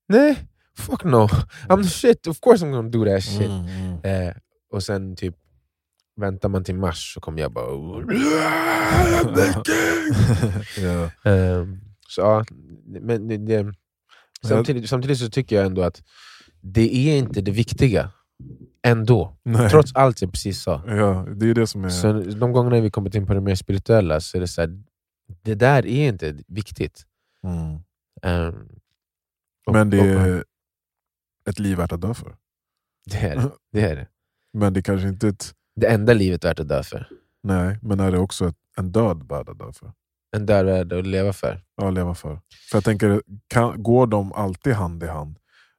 Nej, 0.10 0.48
fuck 0.78 1.04
no. 1.04 1.28
I'm 1.70 1.84
the 1.84 1.90
shit, 1.90 2.28
of 2.28 2.40
course 2.42 2.66
I'm 2.66 2.72
gonna 2.72 2.90
do 2.90 3.06
that 3.06 3.24
shit. 3.24 3.50
Mm, 3.50 3.68
mm. 3.68 4.04
Eh, 4.28 4.34
och 4.72 4.84
sen 4.84 5.16
typ 5.16 5.36
väntar 6.16 6.50
man 6.50 6.64
till 6.64 6.76
mars 6.76 7.14
så 7.14 7.20
kommer 7.20 7.42
jag 7.42 7.52
bara 7.54 7.66
ja. 10.78 11.12
Ehm, 11.32 11.80
Så 12.08 12.22
ja, 12.22 12.46
men 13.02 13.28
det, 13.28 13.38
det, 13.38 13.74
samtidigt, 14.44 14.90
samtidigt 14.90 15.20
så 15.20 15.30
tycker 15.30 15.56
jag 15.56 15.66
ändå 15.66 15.82
att 15.84 16.04
det 16.62 16.96
är 16.96 17.18
inte 17.18 17.42
det 17.42 17.52
viktiga 17.52 18.12
ändå. 18.92 19.38
Nej. 19.44 19.70
Trots 19.70 19.96
allt 19.96 20.22
jag 20.22 20.32
precis 20.32 20.62
sa. 20.62 20.84
Ja, 20.88 21.26
det 21.36 21.50
är 21.50 21.54
det 21.54 21.68
som 21.68 21.86
är... 21.86 21.90
Så 21.90 22.14
de 22.14 22.52
gångerna 22.52 22.80
vi 22.80 22.90
kommit 22.92 23.16
in 23.16 23.26
på 23.28 23.34
det 23.34 23.42
mer 23.42 23.56
spirituella 23.56 24.20
så 24.22 24.38
är 24.38 24.42
det 24.42 24.48
så 24.48 24.62
här, 24.62 24.84
det 25.42 25.56
där 25.56 25.86
är 25.86 26.08
inte 26.08 26.38
viktigt. 26.48 27.06
Mm. 27.44 27.80
Ehm, 28.22 28.70
och- 29.68 29.74
Men 29.74 29.90
det 29.90 30.00
och- 30.00 30.06
är 30.28 30.44
ett 31.50 31.60
liv 31.60 31.78
värt 31.78 31.92
att 31.92 32.02
dö 32.02 32.14
för. 32.14 32.36
det, 33.06 33.18
är 33.18 33.36
det. 33.36 33.52
det 33.72 33.82
är 33.82 33.96
det. 33.96 34.08
Men 34.54 34.74
det 34.74 34.82
kanske 34.82 35.08
inte 35.08 35.28
ett... 35.28 35.54
Det 35.76 35.88
enda 35.88 36.14
livet 36.14 36.46
värt 36.46 36.60
att 36.60 36.68
dö 36.68 36.84
för. 36.84 37.10
Nej, 37.44 37.80
men 37.82 38.00
är 38.00 38.12
det 38.12 38.20
också 38.20 38.54
en 38.78 38.92
död 38.92 39.28
värd 39.30 39.50
att 39.50 39.60
dö 39.60 39.74
för? 39.74 39.92
En 40.36 40.46
död 40.46 40.66
värld 40.66 40.94
att 40.94 41.08
leva 41.08 41.34
för. 41.34 41.64
Ja, 41.76 41.90
leva 41.90 42.16
för. 42.16 42.42
För 42.72 42.78
jag 42.78 42.84
tänker, 42.84 43.22
kan, 43.48 43.84
går 43.84 44.08
de 44.08 44.34
alltid 44.34 44.74
hand 44.74 45.04
i 45.04 45.08
hand? 45.08 45.38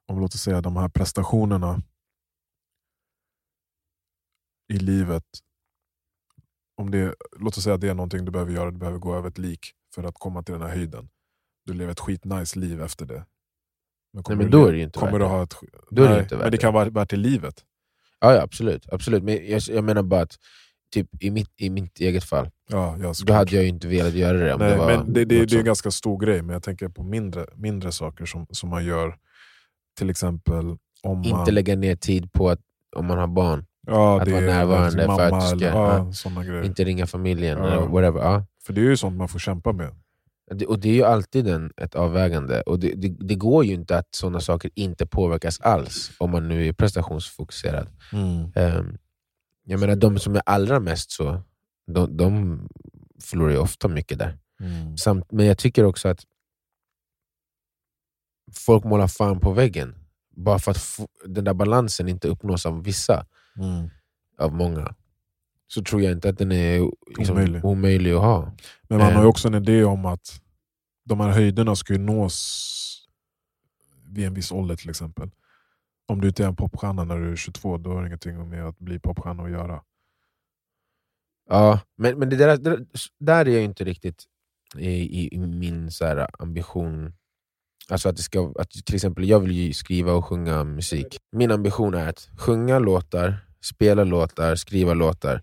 Om 0.09 0.21
låt 0.21 0.35
oss 0.35 0.41
säga 0.41 0.61
de 0.61 0.77
här 0.77 0.89
prestationerna 0.89 1.83
i 4.73 4.79
livet. 4.79 5.25
Om 6.77 6.91
det, 6.91 7.15
låt 7.39 7.57
oss 7.59 7.65
säga 7.65 7.75
att 7.75 7.81
det 7.81 7.89
är 7.89 7.95
någonting 7.95 8.25
du 8.25 8.31
behöver 8.31 8.53
göra, 8.53 8.71
du 8.71 8.79
behöver 8.79 8.99
gå 8.99 9.15
över 9.17 9.29
ett 9.29 9.39
lik 9.39 9.73
för 9.95 10.05
att 10.05 10.15
komma 10.15 10.43
till 10.43 10.53
den 10.53 10.63
här 10.63 10.69
höjden. 10.69 11.09
Du 11.67 11.75
lever 11.75 11.93
ett 11.93 12.01
skitnice 12.01 12.59
liv 12.59 12.83
efter 12.83 13.07
det. 13.07 13.25
Men 14.13 14.23
Nej, 14.29 14.37
men 14.37 14.51
då 14.51 14.67
är 14.67 14.73
det 14.73 14.79
ju 14.79 14.85
inte 14.85 14.99
kommer 14.99 15.13
värt 15.13 15.21
du 15.21 15.25
det. 15.25 15.31
ha 15.31 15.43
ett, 15.43 15.55
Då 15.91 16.03
är 16.03 16.07
det 16.09 16.15
nej, 16.15 16.23
inte 16.23 16.35
värt 16.35 16.43
Men 16.43 16.51
det 16.51 16.57
det. 16.57 16.61
kan 16.61 16.75
vara 16.75 16.91
värt 16.91 17.13
i 17.13 17.17
livet. 17.17 17.65
Ja, 18.21 18.35
ja 18.35 18.43
absolut. 18.43 18.89
absolut. 18.93 19.23
Men 19.23 19.51
jag, 19.51 19.63
jag 19.69 19.85
menar 19.85 20.03
bara 20.03 20.21
att 20.23 20.39
typ, 20.95 21.23
i, 21.23 21.31
mitt, 21.31 21.51
i 21.57 21.71
mitt 21.71 22.01
eget 22.01 22.25
fall, 22.25 22.51
Ja, 22.71 22.97
ja, 23.03 23.13
då 23.27 23.33
hade 23.33 23.55
jag 23.55 23.63
ju 23.63 23.69
inte 23.69 23.89
velat 23.89 24.15
göra 24.15 24.39
det 24.39 24.57
Nej, 24.57 24.71
det 24.79 24.87
men 24.87 25.13
det, 25.13 25.25
det, 25.25 25.45
det 25.47 25.55
är 25.57 25.59
en 25.59 25.65
ganska 25.65 25.91
stor 25.91 26.19
grej, 26.19 26.43
men 26.43 26.53
jag 26.53 26.63
tänker 26.63 26.89
på 26.89 27.03
mindre, 27.03 27.47
mindre 27.55 27.93
saker 27.93 28.27
som, 28.27 28.47
som 28.51 28.69
man 28.69 28.85
gör. 28.85 29.17
Till 29.99 30.11
exempel 30.11 30.65
om 31.03 31.19
man... 31.19 31.25
Inte 31.41 31.51
lägga 31.51 31.77
ner 31.77 31.97
tid 31.97 32.33
på 32.33 32.51
att 32.51 32.61
om 32.97 33.07
man 33.07 33.19
har 33.19 33.27
barn, 33.27 33.67
ja, 33.89 34.21
att 34.23 34.29
vara 34.29 34.41
är 34.41 34.47
närvarande 34.47 34.91
sin 34.91 35.01
för 35.01 35.21
att 35.21 35.31
mamma 35.31 35.41
du 35.53 35.59
ska- 35.59 35.67
eller, 35.69 36.45
ja, 36.45 36.55
ja. 36.55 36.65
inte 36.65 36.85
ringa 36.85 37.07
familjen 37.07 37.59
Ja. 37.59 37.67
eller 37.67 37.87
whatever. 37.87 38.45
För 38.67 38.73
det 38.73 38.81
är 38.81 38.85
ju 38.85 38.97
sånt 38.97 39.17
man 39.17 39.29
får 39.29 39.39
kämpa 39.39 39.73
med. 39.73 39.95
Det, 40.51 40.67
och 40.67 40.79
det 40.79 40.89
är 40.89 40.95
ju 40.95 41.05
alltid 41.05 41.49
en, 41.49 41.73
ett 41.77 41.95
avvägande. 41.95 42.61
Och 42.61 42.79
det, 42.79 42.93
det, 42.95 43.09
det 43.09 43.35
går 43.35 43.65
ju 43.65 43.75
inte 43.75 43.99
att 43.99 44.09
sådana 44.11 44.41
saker 44.41 44.71
inte 44.75 45.07
påverkas 45.07 45.61
alls 45.61 46.11
om 46.19 46.31
man 46.31 46.49
nu 46.49 46.67
är 46.69 46.73
prestationsfokuserad. 46.73 47.89
Ehm, 48.55 48.99
jag 49.65 49.81
menar 49.81 49.97
de 49.97 50.19
som 50.19 50.37
är 50.37 50.43
allra 50.47 50.81
mest 50.81 51.11
så, 51.11 51.43
de, 51.87 52.17
de 52.17 52.61
förlorar 53.25 53.51
ju 53.53 53.59
ofta 53.59 53.89
mycket 53.89 54.19
där. 54.19 54.39
Mm. 54.61 54.97
Samt, 54.97 55.33
men 55.33 55.47
jag 55.47 55.59
tycker 55.59 55.85
också 55.85 56.09
att 56.09 56.21
folk 58.55 58.85
målar 58.85 59.07
fan 59.09 59.41
på 59.41 59.53
väggen. 59.53 59.95
Bara 60.37 60.59
för 60.59 60.71
att 60.71 61.01
den 61.25 61.45
där 61.45 61.55
balansen 61.55 62.09
inte 62.09 62.29
uppnås 62.29 62.67
av 62.67 62.83
vissa, 62.85 63.27
Mm. 63.59 63.91
av 64.39 64.53
många. 64.55 64.95
Så 65.67 65.83
tror 65.83 66.03
jag 66.03 66.13
inte 66.13 66.29
att 66.29 66.39
den 66.39 66.53
är 66.53 66.91
liksom, 67.19 67.37
Omöjlig. 67.37 67.65
omöjlig 67.65 68.13
att 68.13 68.21
ha. 68.21 68.53
Men 68.89 68.99
man 68.99 69.09
Eh. 69.09 69.15
har 69.15 69.23
ju 69.23 69.29
också 69.29 69.49
en 69.49 69.55
idé 69.55 69.85
om 69.85 70.07
att 70.07 70.41
de 71.05 71.21
här 71.21 71.29
höjderna 71.31 71.77
ska 71.77 71.93
ju 71.93 71.99
nås 71.99 73.09
vid 74.07 74.27
en 74.27 74.35
viss 74.35 74.53
ålder 74.53 74.77
till 74.77 74.91
exempel. 74.91 75.31
Om 76.07 76.21
du 76.21 76.29
inte 76.29 76.45
är 76.45 76.49
en 76.49 76.57
popstjärna 76.57 77.05
när 77.05 77.17
du 77.19 77.33
är 77.33 77.37
22, 77.37 77.79
då 77.79 77.91
har 77.93 78.01
det 78.03 78.07
ingenting 78.07 78.49
med 78.49 78.65
att 78.67 78.79
bli 78.79 78.99
popstjärna 78.99 79.43
att 79.43 79.51
göra. 79.51 79.83
Ja, 81.49 81.81
men, 81.97 82.19
men 82.19 82.29
det 82.29 82.37
där, 82.37 82.57
det 82.57 82.71
där, 82.71 82.87
där 83.19 83.49
är 83.49 83.53
jag 83.55 83.65
inte 83.65 83.85
riktigt 83.85 84.25
i, 84.77 84.89
i, 84.91 85.35
i 85.35 85.39
min 85.39 85.91
så 85.91 86.05
här, 86.05 86.29
ambition. 86.43 87.13
Alltså 87.91 88.09
att 88.09 88.17
det 88.17 88.23
ska, 88.23 88.53
att 88.59 88.71
till 88.71 88.95
exempel, 88.95 89.29
jag 89.29 89.41
vill 89.41 89.53
ju 89.53 89.73
skriva 89.73 90.13
och 90.13 90.25
sjunga 90.25 90.65
musik. 90.65 91.19
Min 91.33 91.51
ambition 91.51 91.95
är 91.95 92.09
att 92.09 92.29
sjunga 92.39 92.79
låtar, 92.79 93.47
spela 93.65 94.05
låtar, 94.05 94.55
skriva 94.57 94.95
låtar. 94.95 95.43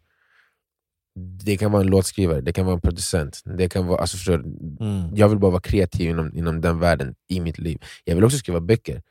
Det 1.43 1.57
kan 1.57 1.71
vara 1.71 1.81
en 1.83 1.87
låtskrivare, 1.89 2.41
det 2.41 2.53
kan 2.53 2.65
vara 2.65 2.75
en 2.75 2.81
producent. 2.81 3.41
Det 3.57 3.69
kan 3.69 3.87
vara, 3.87 3.99
alltså 4.01 4.17
förstår, 4.17 4.37
du? 4.37 5.17
jag 5.19 5.29
vill 5.29 5.39
bara 5.39 5.51
vara 5.51 5.61
kreativ 5.61 6.09
inom, 6.09 6.37
inom 6.37 6.61
den 6.61 6.79
världen 6.79 7.15
i 7.29 7.39
mitt 7.39 7.57
liv. 7.57 7.77
Jag 8.03 8.15
vill 8.15 8.23
också 8.23 8.37
skriva 8.37 8.59
böcker. 8.59 9.01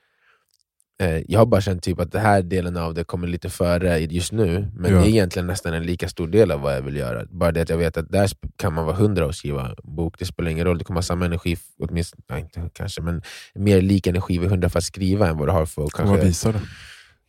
Eh, 1.01 1.23
jag 1.29 1.39
har 1.39 1.47
bara 1.47 1.61
känt 1.61 1.83
typ 1.83 2.01
att 2.01 2.13
den 2.13 2.21
här 2.23 2.43
delen 2.43 2.77
av 2.77 2.95
det 2.95 3.05
kommer 3.05 3.29
lite 3.29 3.51
före 3.51 3.99
just 3.99 4.33
nu, 4.33 4.69
men 4.75 4.93
Ja. 4.93 4.99
det 4.99 5.07
är 5.07 5.09
egentligen 5.09 5.47
nästan 5.47 5.75
en 5.75 5.83
lika 5.83 6.09
stor 6.09 6.27
del 6.29 6.51
av 6.51 6.61
vad 6.61 6.77
jag 6.77 6.83
vill 6.83 6.97
göra. 6.97 7.25
Bara 7.31 7.53
det 7.53 7.61
att 7.63 7.69
jag 7.69 7.77
vet 7.79 7.97
att 7.97 8.11
där 8.13 8.31
kan 8.57 8.73
man 8.73 8.87
vara 8.87 8.97
hundra 8.97 9.27
och 9.27 9.35
skriva 9.35 9.75
bok, 9.83 10.19
det 10.19 10.25
spelar 10.25 10.51
ingen 10.51 10.65
roll, 10.65 10.79
du 10.79 10.85
kommer 10.85 10.99
ha 10.99 11.03
samma 11.03 11.25
energi, 11.25 11.57
åtminstone, 11.79 12.23
nej, 12.29 12.41
inte 12.41 12.71
kanske, 12.73 13.03
men 13.03 13.23
mer 13.55 13.81
lik 13.81 14.07
energi 14.07 14.39
vid 14.39 14.51
hundra 14.51 14.69
för 14.69 14.79
att 14.79 14.85
skriva 14.85 15.29
än 15.29 15.39
vad 15.39 15.49
du 15.49 15.53
har 15.53 15.67
för 15.67 15.83
att 15.83 15.89
Du 15.89 15.93
kommer 15.97 16.09
vara 16.09 16.21
kanske 16.21 16.29
visare. 16.29 16.61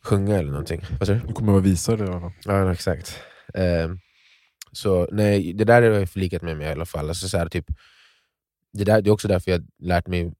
Sjunga 0.05 0.37
eller 0.37 0.49
någonting. 0.51 0.81
Vad 0.99 1.09
du? 1.09 1.19
Du 1.27 1.33
kommer 1.33 1.51
vara 1.51 1.61
visare 1.61 2.05
i 2.05 2.07
alla 2.07 2.19
fall. 2.19 2.31
Ja, 2.45 2.73
exakt. 2.73 3.19
Ehm, 3.53 3.99
så 4.71 5.07
nej, 5.11 5.53
det 5.53 5.63
där 5.63 5.81
har 5.81 5.89
jag 5.89 6.09
förlikat 6.09 6.41
med 6.41 6.57
mig 6.57 6.67
i 6.67 6.71
alla 6.71 6.85
fall. 6.85 7.09
Alltså, 7.09 7.27
så 7.29 7.37
här, 7.37 7.49
typ, 7.49 7.65
det, 8.73 8.83
där, 8.83 9.01
det 9.01 9.09
är 9.09 9.11
också 9.11 9.27
därför 9.27 9.51
jag 9.51 9.57
har 9.59 9.65
lärt 9.79 10.07
mig 10.07 10.33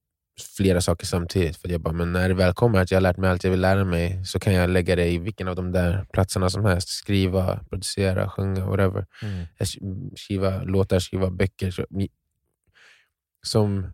flera 0.58 0.82
saker 0.82 1.06
samtidigt. 1.06 1.58
För 1.58 1.69
jag 1.69 1.82
bara, 1.82 1.93
men 1.93 2.12
när 2.12 2.30
det 2.30 2.36
väl 2.36 2.54
kommer 2.54 2.80
att 2.80 2.91
jag 2.91 2.95
har 2.95 3.01
lärt 3.01 3.17
mig 3.17 3.30
allt 3.30 3.43
jag 3.43 3.51
vill 3.51 3.62
lära 3.62 3.84
mig 3.86 4.25
så 4.25 4.39
kan 4.39 4.54
jag 4.54 4.69
lägga 4.69 4.95
det 4.95 5.08
i 5.12 5.17
vilken 5.17 5.47
av 5.47 5.56
de 5.56 5.71
där 5.71 6.06
platserna 6.13 6.49
som 6.49 6.65
helst. 6.65 6.89
Skriva, 6.89 7.60
producera, 7.69 8.30
sjunga, 8.30 8.65
whatever. 8.65 9.06
Jag 9.58 9.65
sk- 9.65 10.15
Skriva 10.15 10.63
låtar, 10.63 10.99
skriva 10.99 11.30
böcker. 11.32 11.86
Som 13.43 13.88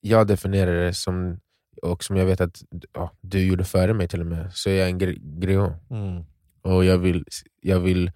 jag 0.00 0.26
definierar 0.26 0.84
det 0.84 0.94
som, 0.94 1.40
och 1.82 2.04
som 2.04 2.16
jag 2.16 2.26
vet 2.26 2.40
att 2.40 2.62
ja, 2.92 3.12
du 3.20 3.46
gjorde 3.46 3.64
före 3.64 3.94
mig 3.94 4.08
till 4.08 4.20
och 4.20 4.26
med, 4.26 4.52
så 4.52 4.70
är 4.70 4.74
jag 4.74 4.88
en 4.88 5.00
gr- 5.00 5.40
griot. 5.40 5.72
Mm. 5.90 6.24
Och 6.62 6.84
jag 6.84 6.98
vill, 6.98 7.24
jag 7.60 7.80
vill, 7.80 8.12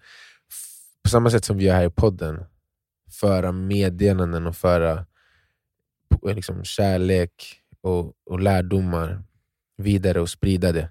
på 1.03 1.09
samma 1.09 1.29
sätt 1.29 1.45
som 1.45 1.57
vi 1.57 1.65
gör 1.65 1.75
här 1.75 1.85
i 1.85 1.89
podden, 1.89 2.45
föra 3.11 3.51
meddelanden 3.51 4.47
och 4.47 4.55
föra 4.55 5.05
liksom, 6.23 6.63
kärlek 6.63 7.61
och, 7.81 8.13
och 8.25 8.39
lärdomar 8.39 9.23
vidare 9.77 10.21
och 10.21 10.29
sprida 10.29 10.71
det. 10.71 10.89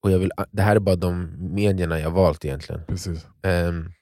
Och 0.00 0.10
jag 0.10 0.18
vill, 0.18 0.30
det 0.50 0.62
här 0.62 0.76
är 0.76 0.80
bara 0.80 0.96
de 0.96 1.34
medierna 1.54 2.00
jag 2.00 2.10
valt 2.10 2.44
egentligen. 2.44 2.84
Precis. 2.86 3.26
Ehm, 3.42 3.92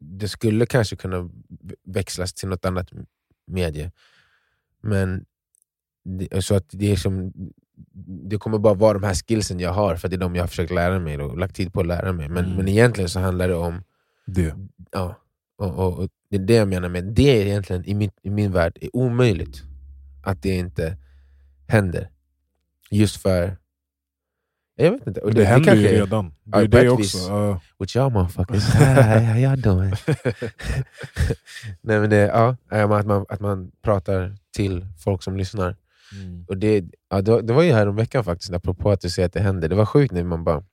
det 0.00 0.28
skulle 0.28 0.66
kanske 0.66 0.96
kunna 0.96 1.30
växlas 1.84 2.34
till 2.34 2.48
något 2.48 2.64
annat 2.64 2.90
medie. 3.46 3.92
Men 4.80 5.24
så 6.40 6.54
att 6.54 6.64
det, 6.70 6.92
är 6.92 6.96
som, 6.96 7.32
det 8.30 8.36
kommer 8.38 8.58
bara 8.58 8.74
vara 8.74 8.92
de 8.98 9.02
här 9.02 9.14
skillsen 9.14 9.60
jag 9.60 9.72
har, 9.72 9.96
för 9.96 10.08
det 10.08 10.16
är 10.16 10.18
de 10.20 10.34
jag 10.34 10.42
har 10.42 10.48
försökt 10.48 10.72
lära 10.72 10.98
mig 10.98 11.18
och 11.18 11.38
lagt 11.38 11.56
tid 11.56 11.72
på 11.72 11.80
att 11.80 11.86
lära 11.86 12.12
mig. 12.12 12.28
Men, 12.28 12.44
Mm. 12.44 12.56
men 12.56 12.68
egentligen 12.68 13.08
så 13.10 13.20
handlar 13.20 13.48
det 13.48 13.54
om, 13.54 13.82
Det. 14.26 14.54
ja, 14.92 15.16
och, 15.58 15.74
och, 15.78 15.98
och 15.98 16.08
det 16.30 16.36
är 16.36 16.40
det 16.40 16.54
jag 16.54 16.68
menar 16.68 16.88
med, 16.88 17.04
det 17.04 17.40
är 17.42 17.46
egentligen 17.46 17.84
i 17.84 17.94
min, 17.94 18.10
i 18.22 18.30
min 18.30 18.52
värld 18.52 18.78
är 18.80 18.96
omöjligt 18.96 19.62
att 20.24 20.42
det 20.42 20.54
inte 20.56 20.96
händer. 21.68 22.08
Just 22.90 23.16
för... 23.22 23.56
Jag 24.76 24.90
vet 24.92 25.06
inte. 25.06 25.20
Och 25.20 25.34
Det, 25.34 25.40
det 25.40 25.44
händer 25.44 25.64
kanske 25.64 25.88
ju 25.90 25.96
redan. 26.00 26.34
Det 26.44 26.58
är 26.58 26.68
det 26.68 26.88
också. 26.88 27.18
Ja. 27.18 27.60
What 27.78 27.88
y'all 27.88 28.10
motherfuckers, 28.10 28.64
how 28.64 28.84
y'all 29.36 29.56
doing? 29.62 29.90
Nej, 31.80 32.00
men 32.00 32.10
det, 32.10 32.16
ja, 32.16 32.56
att, 32.68 33.06
man, 33.06 33.26
att 33.28 33.40
man 33.40 33.70
pratar 33.82 34.36
till 34.56 34.86
folk 35.04 35.22
som 35.22 35.36
lyssnar. 35.36 35.76
Mm. 36.12 36.44
Och 36.48 36.56
det, 36.56 36.84
ja, 37.10 37.22
det, 37.22 37.42
det 37.42 37.52
var 37.52 37.62
ju 37.62 37.72
här 37.72 37.88
om 37.88 37.96
veckan 37.96 38.24
faktiskt, 38.24 38.52
apropå 38.52 38.90
att 38.90 39.00
du 39.00 39.10
säger 39.10 39.26
att 39.26 39.32
det 39.32 39.40
händer. 39.40 39.68
Det 39.68 39.76
var 39.76 39.86
sjukt 39.86 40.12
när 40.12 40.24
man 40.24 40.44
bara... 40.44 40.64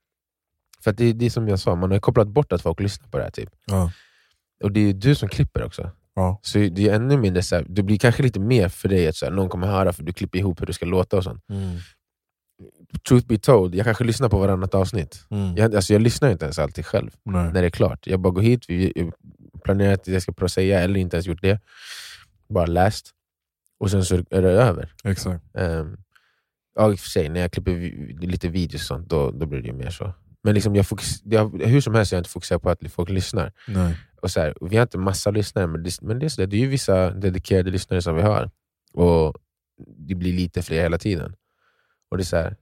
För 0.84 0.92
det, 0.92 1.12
det 1.12 1.26
är 1.26 1.30
som 1.30 1.48
jag 1.48 1.58
sa, 1.58 1.74
man 1.74 1.90
har 1.90 1.98
kopplat 1.98 2.28
bort 2.28 2.52
att 2.52 2.62
folk 2.62 2.80
lyssnar 2.80 3.08
på 3.08 3.18
det 3.18 3.24
här. 3.24 3.30
Typ. 3.30 3.50
Ja. 3.66 3.92
Och 4.62 4.72
det 4.72 4.80
är 4.80 4.84
ju 4.84 4.92
du 4.92 5.14
som 5.14 5.28
klipper 5.28 5.64
också. 5.64 5.90
Ja. 6.14 6.40
Så 6.42 6.58
det 6.58 6.88
är 6.88 6.94
ännu 6.94 7.16
mindre 7.16 7.42
så 7.42 7.56
här, 7.56 7.66
det 7.68 7.82
blir 7.82 7.98
kanske 7.98 8.22
lite 8.22 8.40
mer 8.40 8.68
för 8.68 8.88
dig 8.88 9.08
att 9.08 9.16
så 9.16 9.26
här, 9.26 9.32
någon 9.32 9.48
kommer 9.48 9.66
höra 9.66 9.92
för 9.92 10.02
du 10.02 10.12
klipper 10.12 10.38
ihop 10.38 10.60
hur 10.60 10.66
du 10.66 10.72
ska 10.72 10.86
låta 10.86 11.16
och 11.16 11.24
sånt. 11.24 11.44
Mm. 11.48 11.78
Truth 13.08 13.26
be 13.26 13.38
told, 13.38 13.74
jag 13.74 13.84
kanske 13.84 14.04
lyssnar 14.04 14.28
på 14.28 14.38
varannat 14.38 14.74
avsnitt. 14.74 15.24
Mm. 15.30 15.56
Jag, 15.56 15.74
alltså, 15.74 15.92
jag 15.92 16.02
lyssnar 16.02 16.30
inte 16.30 16.44
ens 16.44 16.58
alltid 16.58 16.86
själv 16.86 17.10
Nej. 17.22 17.52
när 17.52 17.60
det 17.60 17.68
är 17.68 17.70
klart. 17.70 18.06
Jag 18.06 18.20
bara 18.20 18.32
går 18.32 18.42
hit, 18.42 18.64
vi 18.68 19.10
planerar 19.64 19.92
att 19.92 20.08
jag 20.08 20.22
ska 20.22 20.48
säga, 20.48 20.80
eller 20.80 21.00
inte 21.00 21.16
ens 21.16 21.26
gjort 21.26 21.42
det. 21.42 21.60
Bara 22.48 22.66
läst. 22.66 23.10
Och 23.82 23.90
sen 23.90 24.04
så 24.04 24.14
är 24.30 24.42
det 24.42 24.50
över. 24.50 24.92
Exakt. 25.04 25.44
Um, 25.52 25.96
ja, 26.74 26.92
i 26.92 26.94
och 26.94 27.00
för 27.00 27.08
sig, 27.08 27.28
när 27.28 27.40
jag 27.40 27.52
klipper 27.52 27.72
vi- 27.72 28.16
lite 28.20 28.48
videos 28.48 28.82
och 28.82 28.86
sånt, 28.86 29.08
då, 29.08 29.30
då 29.30 29.46
blir 29.46 29.62
det 29.62 29.66
ju 29.68 29.74
mer 29.74 29.90
så. 29.90 30.12
Men 30.42 30.54
liksom 30.54 30.74
jag 30.74 30.86
jag, 31.24 31.62
hur 31.66 31.80
som 31.80 31.94
helst 31.94 32.12
jag 32.12 32.16
har 32.16 32.20
inte 32.20 32.30
fokuserat 32.30 32.62
på 32.62 32.70
att 32.70 32.92
folk 32.92 33.10
lyssnar. 33.10 33.52
Nej. 33.68 33.96
Och 34.22 34.30
så 34.30 34.40
här, 34.40 34.54
vi 34.60 34.76
har 34.76 34.82
inte 34.82 34.98
massa 34.98 35.30
lyssnare, 35.30 35.66
men 35.66 35.82
det, 35.82 36.02
men 36.02 36.18
det, 36.18 36.26
är, 36.26 36.28
så 36.28 36.40
där, 36.40 36.46
det 36.46 36.56
är 36.56 36.60
ju 36.60 36.68
vissa 36.68 37.10
dedikerade 37.10 37.70
lyssnare 37.70 38.02
som 38.02 38.16
vi 38.16 38.22
har. 38.22 38.50
Och 38.92 39.34
det 39.96 40.14
blir 40.14 40.32
lite 40.32 40.62
fler 40.62 40.82
hela 40.82 40.98
tiden. 40.98 41.34
Och 42.10 42.16
det 42.16 42.22
är 42.22 42.24
så 42.24 42.36
här, 42.36 42.56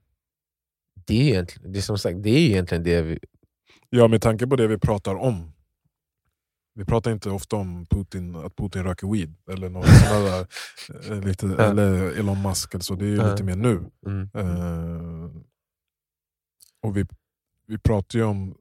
det 1.07 1.15
är, 1.15 1.33
egentligen, 1.33 1.73
det 1.73 1.79
är 1.79 1.83
som 1.83 1.99
sagt, 1.99 2.23
det 2.23 2.31
är 2.31 2.39
egentligen 2.39 2.85
det 2.85 3.03
vi... 3.03 3.19
Ja, 3.91 4.09
med 4.09 4.23
tanke 4.23 4.47
på 4.47 4.57
det 4.57 4.67
vi 4.67 4.79
pratar 4.79 5.15
om. 5.15 5.53
Vi 6.81 6.87
pratar 6.87 7.11
inte 7.11 7.31
ofta 7.31 7.57
om 7.57 7.87
Putin, 7.87 8.37
att 8.37 8.57
Putin 8.57 8.85
röker 8.85 9.13
weed, 9.13 9.35
eller, 9.51 9.69
något 9.69 9.87
sånt 9.87 10.01
där, 10.09 10.47
eh, 11.13 11.21
lite, 11.27 11.47
eller 11.47 12.19
Elon 12.19 12.43
Musk. 12.43 12.75
eller 12.75 12.83
så. 12.83 12.95
Det 12.95 13.05
är 13.05 13.09
ju 13.09 13.31
lite 13.31 13.45
mer 13.45 13.57
nu. 13.57 13.91
Mm, 14.07 14.31
Eh, 14.35 15.31
och 16.83 16.97
vi, 16.97 17.07
vi 17.67 17.79
pratar 17.79 18.19
ju 18.19 18.25
om 18.25 18.55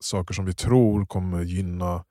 saker 0.00 0.34
som 0.34 0.44
vi 0.44 0.54
tror 0.54 1.06
kommer 1.06 1.42
gynna 1.42 2.04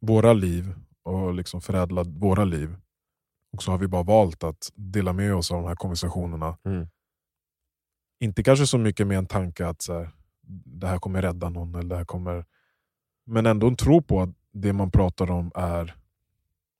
våra 0.00 0.32
liv 0.32 0.74
och 1.02 1.34
liksom 1.34 1.60
förädla 1.60 2.02
våra 2.02 2.44
liv. 2.44 2.76
Och 3.52 3.62
så 3.62 3.70
har 3.70 3.78
vi 3.78 3.88
bara 3.88 4.02
valt 4.02 4.44
att 4.44 4.72
dela 4.74 5.12
med 5.12 5.34
oss 5.34 5.50
av 5.50 5.62
de 5.62 5.68
här 5.68 5.76
konversationerna. 5.76 6.58
Mm. 6.64 6.88
Inte 8.20 8.42
kanske 8.42 8.66
så 8.66 8.78
mycket 8.78 9.06
med 9.06 9.18
en 9.18 9.26
tanke 9.26 9.66
att 9.66 9.82
så 9.82 9.98
här, 9.98 10.10
det 10.64 10.86
här 10.86 10.98
kommer 10.98 11.22
rädda 11.22 11.48
någon, 11.48 11.74
eller 11.74 11.88
det 11.88 11.96
här 11.96 12.04
kommer... 12.04 12.44
men 13.26 13.46
ändå 13.46 13.66
en 13.66 13.76
tro 13.76 14.02
på 14.02 14.22
att 14.22 14.39
det 14.52 14.72
man 14.72 14.90
pratar 14.90 15.30
om 15.30 15.50
är 15.54 15.94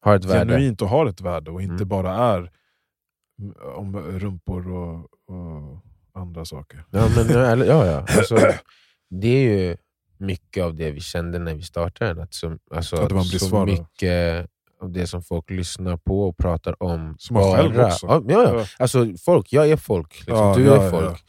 har 0.02 0.16
ett 0.16 0.24
värde. 0.24 0.52
genuint 0.52 0.82
och 0.82 0.88
har 0.88 1.06
ett 1.06 1.20
värde 1.20 1.50
och 1.50 1.62
inte 1.62 1.74
Mm. 1.74 1.88
bara 1.88 2.14
är 2.14 2.50
om 3.76 3.96
rumpor 3.96 4.72
och, 4.72 4.98
och 5.26 5.80
andra 6.14 6.44
saker. 6.44 6.84
Ja, 6.90 7.08
men, 7.16 7.28
ja, 7.66 7.86
ja. 7.86 8.04
Alltså, 8.18 8.36
det 9.10 9.28
är 9.28 9.42
ju 9.58 9.76
mycket 10.18 10.64
av 10.64 10.74
det 10.74 10.90
vi 10.90 11.00
kände 11.00 11.38
när 11.38 11.54
vi 11.54 11.62
startade 11.62 12.14
den. 12.14 12.22
Att 12.22 12.34
så, 12.34 12.58
alltså, 12.70 12.96
Att 12.96 13.12
var 13.12 13.18
en 13.20 13.24
så 13.24 13.66
mycket 13.66 14.50
av 14.82 14.90
det 14.92 15.06
som 15.06 15.22
folk 15.22 15.50
lyssnar 15.50 15.96
på 15.96 16.28
och 16.28 16.36
pratar 16.36 16.82
om. 16.82 17.14
Som 17.18 17.34
man 17.34 17.52
själv 17.54 17.80
också. 17.80 18.06
Ja, 18.06 18.22
ja, 18.28 18.58
ja. 18.58 18.66
Alltså, 18.78 19.06
folk, 19.24 19.52
jag 19.52 19.68
är 19.70 19.76
folk. 19.76 20.14
Liksom. 20.18 20.36
Ja, 20.36 20.54
du 20.56 20.72
är 20.72 20.90
folk. 20.90 21.22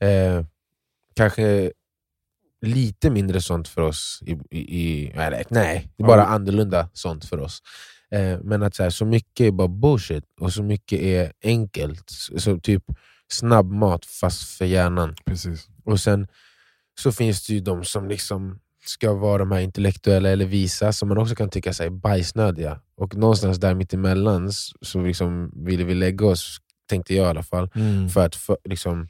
Eh, 0.00 0.44
kanske 1.14 1.72
lite 2.60 3.10
mindre 3.10 3.40
sånt 3.40 3.68
för 3.68 3.80
oss. 3.82 4.22
I, 4.26 4.32
i, 4.50 4.58
i, 4.80 5.12
nej, 5.50 5.88
det 5.96 6.02
är 6.02 6.06
bara 6.06 6.20
Ja. 6.20 6.26
annorlunda 6.26 6.88
sånt 6.92 7.24
för 7.24 7.38
oss. 7.38 7.62
Eh, 8.10 8.38
men 8.42 8.62
att 8.62 8.74
så, 8.74 8.82
här, 8.82 8.90
så 8.90 9.04
mycket 9.04 9.46
är 9.46 9.50
bara 9.50 9.68
bullshit 9.68 10.24
och 10.40 10.52
så 10.52 10.62
mycket 10.62 11.00
är 11.00 11.32
enkelt. 11.44 12.10
Så, 12.10 12.40
så 12.40 12.58
typ 12.60 12.84
snabbmat 13.28 14.04
fast 14.06 14.48
för 14.58 14.64
hjärnan. 14.64 15.14
Precis. 15.24 15.66
Och 15.84 16.00
sen 16.00 16.28
så 17.00 17.12
finns 17.12 17.46
det 17.46 17.54
ju 17.54 17.60
de 17.60 17.84
som 17.84 18.08
liksom 18.08 18.58
ska 18.84 19.12
vara 19.12 19.38
de 19.38 19.52
här 19.52 19.60
intellektuella 19.60 20.28
eller 20.28 20.44
visa, 20.44 20.92
som 20.92 21.08
man 21.08 21.18
också 21.18 21.34
kan 21.34 21.50
tycka 21.50 21.72
sig 21.72 21.90
bajsnödiga. 21.90 22.80
Och 22.96 23.16
någonstans 23.16 23.58
där 23.58 23.74
mittemellan 23.74 24.52
så 24.82 25.00
liksom 25.02 25.52
ville 25.66 25.84
vi 25.84 25.94
lägga 25.94 26.26
oss, 26.26 26.58
tänkte 26.88 27.14
jag 27.14 27.26
i 27.26 27.28
alla 27.30 27.42
fall, 27.42 27.70
för 28.14 28.26
att 28.26 28.36
för, 28.36 28.56
liksom, 28.64 29.08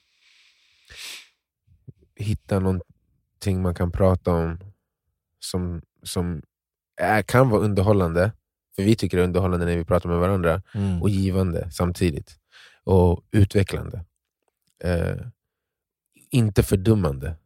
hitta 2.17 2.61
någonting 3.39 3.63
man 3.63 3.75
kan 3.75 3.91
prata 3.93 4.33
om 4.33 4.59
som, 5.41 5.83
som 6.03 6.43
är, 7.01 7.23
kan 7.23 7.51
vara 7.51 7.61
underhållande, 7.61 8.33
för 8.77 8.83
vi 8.83 8.97
tycker 8.97 9.17
det 9.17 9.23
är 9.23 9.25
underhållande 9.27 9.67
när 9.67 9.77
vi 9.77 9.85
pratar 9.85 10.09
med 10.09 10.19
varandra, 10.19 10.63
Mm. 10.75 11.03
och 11.03 11.09
givande 11.11 11.71
samtidigt. 11.71 12.39
Och 12.85 13.25
utvecklande. 13.31 14.05
Eh, 14.85 15.17
inte 16.31 16.63
fördummande. 16.63 17.37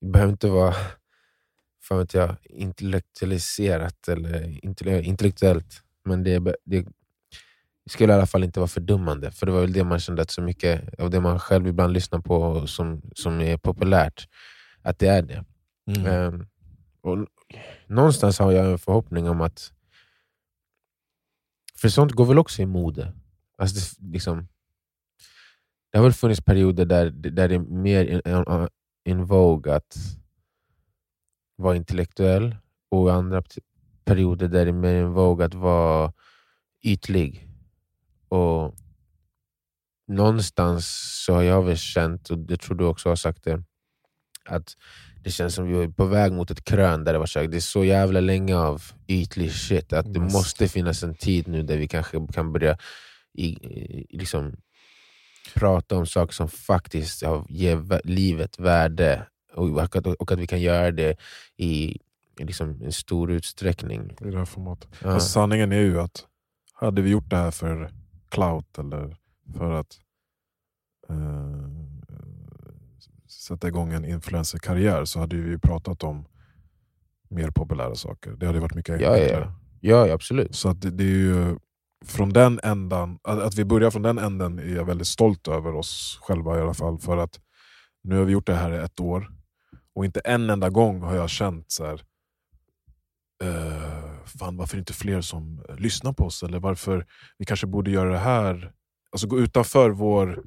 Det 0.00 0.06
behöver 0.10 0.32
inte 0.32 0.48
vara 0.48 0.74
fan 1.88 1.98
vet 1.98 2.14
jag, 2.14 2.36
intellektualiserat 2.44 4.08
eller 4.08 4.42
intell- 4.64 5.02
intellektuellt. 5.02 5.82
Men 6.04 6.24
det, 6.24 6.40
be- 6.40 6.56
det 6.64 6.86
skulle 7.90 8.12
i 8.12 8.16
alla 8.16 8.26
fall 8.26 8.44
inte 8.44 8.60
vara 8.60 8.68
fördummande. 8.68 9.30
För 9.30 9.46
det 9.46 9.52
var 9.52 9.60
väl 9.60 9.72
det 9.72 9.84
man 9.84 9.98
kände 10.00 10.22
att 10.22 10.30
så 10.30 10.42
mycket 10.42 11.00
av 11.00 11.10
det 11.10 11.20
man 11.20 11.38
själv 11.38 11.66
ibland 11.66 11.92
lyssnar 11.92 12.18
på 12.20 12.66
som, 12.66 13.02
som 13.14 13.40
är 13.40 13.56
populärt, 13.56 14.28
att 14.84 14.98
det 14.98 15.06
är 15.06 15.22
det. 15.22 15.44
Mm. 15.86 16.06
Ehm, 16.06 16.46
och 17.00 17.26
någonstans 17.86 18.38
har 18.38 18.52
jag 18.52 18.72
en 18.72 18.78
förhoppning 18.78 19.28
om 19.28 19.40
att... 19.40 19.72
För 21.74 21.88
sånt 21.88 22.12
går 22.12 22.24
väl 22.24 22.38
också 22.38 22.62
i 22.62 22.66
mode? 22.66 23.12
Alltså 23.58 23.96
det, 23.98 24.12
liksom, 24.12 24.48
det 25.92 25.98
har 25.98 26.02
väl 26.04 26.12
funnits 26.12 26.40
perioder 26.40 26.84
där, 26.84 27.10
där 27.10 27.48
det 27.48 27.54
är 27.54 27.58
mer 27.58 28.04
in, 28.04 28.20
in, 28.26 28.68
in 29.04 29.24
vogue 29.24 29.74
att 29.74 29.96
vara 31.56 31.76
intellektuell 31.76 32.56
och 32.90 33.12
andra 33.12 33.42
perioder 34.04 34.48
där 34.48 34.64
det 34.64 34.70
är 34.70 34.72
mer 34.72 34.94
in 34.94 35.12
vogue 35.12 35.46
att 35.46 35.54
vara 35.54 36.12
ytlig. 36.82 37.48
Och 38.28 38.74
någonstans 40.06 40.86
så 41.24 41.34
har 41.34 41.42
jag 41.42 41.62
väl 41.62 41.76
känt, 41.76 42.30
och 42.30 42.38
det 42.38 42.56
tror 42.56 42.76
du 42.76 42.84
också 42.84 43.08
har 43.08 43.16
sagt 43.16 43.44
det, 43.44 43.62
att 44.48 44.76
det 45.24 45.30
känns 45.30 45.54
som 45.54 45.66
vi 45.66 45.82
är 45.84 45.88
på 45.88 46.04
väg 46.04 46.32
mot 46.32 46.50
ett 46.50 46.64
krön 46.64 47.04
där 47.04 47.12
det 47.12 47.18
var 47.18 47.26
så 47.26 47.46
det 47.46 47.56
är 47.56 47.60
så 47.60 47.84
jävla 47.84 48.20
länge 48.20 48.56
av 48.56 48.82
ytlig 49.06 49.52
shit 49.52 49.92
att 49.92 50.14
det 50.14 50.20
Yes. 50.20 50.32
måste 50.32 50.68
finnas 50.68 51.02
en 51.02 51.14
tid 51.14 51.48
nu 51.48 51.62
där 51.62 51.76
vi 51.76 51.88
kanske 51.88 52.26
kan 52.32 52.52
börja 52.52 52.78
i, 53.34 53.46
i, 53.46 54.06
liksom, 54.18 54.56
prata 55.54 55.96
om 55.96 56.06
saker 56.06 56.32
som 56.34 56.48
faktiskt 56.48 57.22
har- 57.24 57.46
ger 57.48 58.00
livet 58.06 58.58
värde 58.58 59.26
och, 59.54 59.82
att, 59.82 59.96
och 60.06 60.32
att 60.32 60.38
vi 60.38 60.46
kan 60.46 60.60
göra 60.60 60.90
det 60.90 61.16
i, 61.56 61.98
i 62.38 62.44
liksom 62.44 62.82
en 62.82 62.92
stor 62.92 63.30
utsträckning. 63.32 64.10
I 64.20 64.30
det 64.30 64.38
här 64.38 64.44
formatet. 64.44 64.88
Ja. 65.02 65.10
Alltså, 65.10 65.28
sanningen 65.28 65.72
är 65.72 65.80
ju 65.80 66.00
att 66.00 66.26
hade 66.74 67.02
vi 67.02 67.10
gjort 67.10 67.30
det 67.30 67.36
här 67.36 67.50
för 67.50 67.90
clout 68.28 68.78
eller 68.78 69.16
för 69.56 69.72
att 69.72 69.98
eh, 71.08 71.93
sätta 73.44 73.68
igång 73.68 73.92
en 73.92 74.04
influencerkarriär 74.04 75.04
så 75.04 75.20
hade 75.20 75.36
vi 75.36 75.50
ju 75.50 75.58
pratat 75.58 76.02
om 76.02 76.24
mer 77.30 77.50
populära 77.50 77.94
saker. 77.94 78.30
Det 78.30 78.46
hade 78.46 78.60
varit 78.60 78.74
mycket 78.74 78.92
enklare. 78.92 79.18
ja, 79.18 79.54
ja. 79.80 80.06
ja, 80.06 80.14
absolut. 80.14 80.54
Så 80.54 80.68
att 80.68 80.80
det, 80.80 80.90
det 80.90 81.04
är 81.04 81.08
ju 81.08 81.58
från 82.04 82.32
den 82.32 82.60
ändan, 82.62 83.18
att, 83.22 83.38
att 83.38 83.54
vi 83.54 83.64
börjar 83.64 83.90
från 83.90 84.02
den 84.02 84.18
änden 84.18 84.58
är 84.58 84.74
jag 84.74 84.84
väldigt 84.84 85.06
stolt 85.06 85.48
över 85.48 85.74
oss 85.74 86.18
själva 86.22 86.58
i 86.58 86.60
alla 86.60 86.74
fall. 86.74 86.98
För 86.98 87.16
att 87.16 87.40
nu 88.02 88.16
har 88.16 88.24
vi 88.24 88.32
gjort 88.32 88.46
det 88.46 88.54
här 88.54 88.72
i 88.72 88.76
ett 88.76 89.00
år 89.00 89.30
och 89.94 90.04
inte 90.04 90.20
en 90.20 90.50
enda 90.50 90.70
gång 90.70 91.02
har 91.02 91.14
jag 91.14 91.30
känt 91.30 91.72
så 91.72 91.86
här. 91.86 92.00
Uh, 93.44 94.24
fan 94.24 94.56
varför 94.56 94.74
är 94.74 94.76
det 94.76 94.80
inte 94.80 94.92
fler 94.92 95.20
som 95.20 95.64
eh, 95.68 95.76
lyssnar 95.76 96.12
på 96.12 96.24
oss? 96.24 96.42
Eller 96.42 96.58
varför 96.58 97.06
vi 97.38 97.44
kanske 97.44 97.66
borde 97.66 97.90
göra 97.90 98.12
det 98.12 98.18
här. 98.18 98.72
Alltså 99.10 99.26
gå 99.26 99.38
utanför 99.38 99.90
vår, 99.90 100.44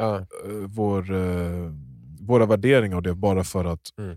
eh, 0.00 0.20
vår, 0.66 1.12
eh, 1.14 1.72
våra 2.30 2.46
värderingar 2.46 2.96
och 2.96 3.02
det 3.02 3.14
bara 3.14 3.44
för 3.44 3.64
att 3.64 3.98
Mm. 3.98 4.16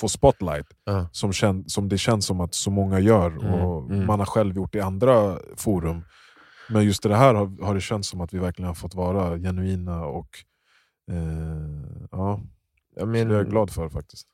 få 0.00 0.08
spotlight 0.08 0.66
Ja. 0.84 1.08
som, 1.12 1.32
kän, 1.32 1.68
som 1.68 1.88
det 1.88 1.98
känns 1.98 2.26
som 2.26 2.40
att 2.40 2.54
så 2.54 2.70
många 2.70 3.00
gör 3.00 3.30
Mm, 3.30 3.46
och 3.54 3.90
mm. 3.90 4.06
man 4.06 4.18
har 4.18 4.26
själv 4.26 4.56
gjort 4.56 4.74
i 4.74 4.80
andra 4.80 5.38
forum. 5.56 6.02
Men 6.70 6.84
just 6.84 7.02
det 7.02 7.16
här 7.16 7.34
har, 7.34 7.64
har 7.64 7.74
det 7.74 7.80
känts 7.80 8.08
som 8.08 8.20
att 8.20 8.32
vi 8.34 8.38
verkligen 8.38 8.66
har 8.68 8.74
fått 8.74 8.94
vara 8.94 9.38
genuina 9.38 10.04
och 10.04 10.28
eh, 11.10 12.06
ja, 12.10 12.40
Ja, 12.96 13.00
det 13.04 13.06
men, 13.06 13.30
är 13.30 13.34
jag 13.34 13.50
glad 13.50 13.70
för 13.70 13.88
faktiskt. 13.88 14.26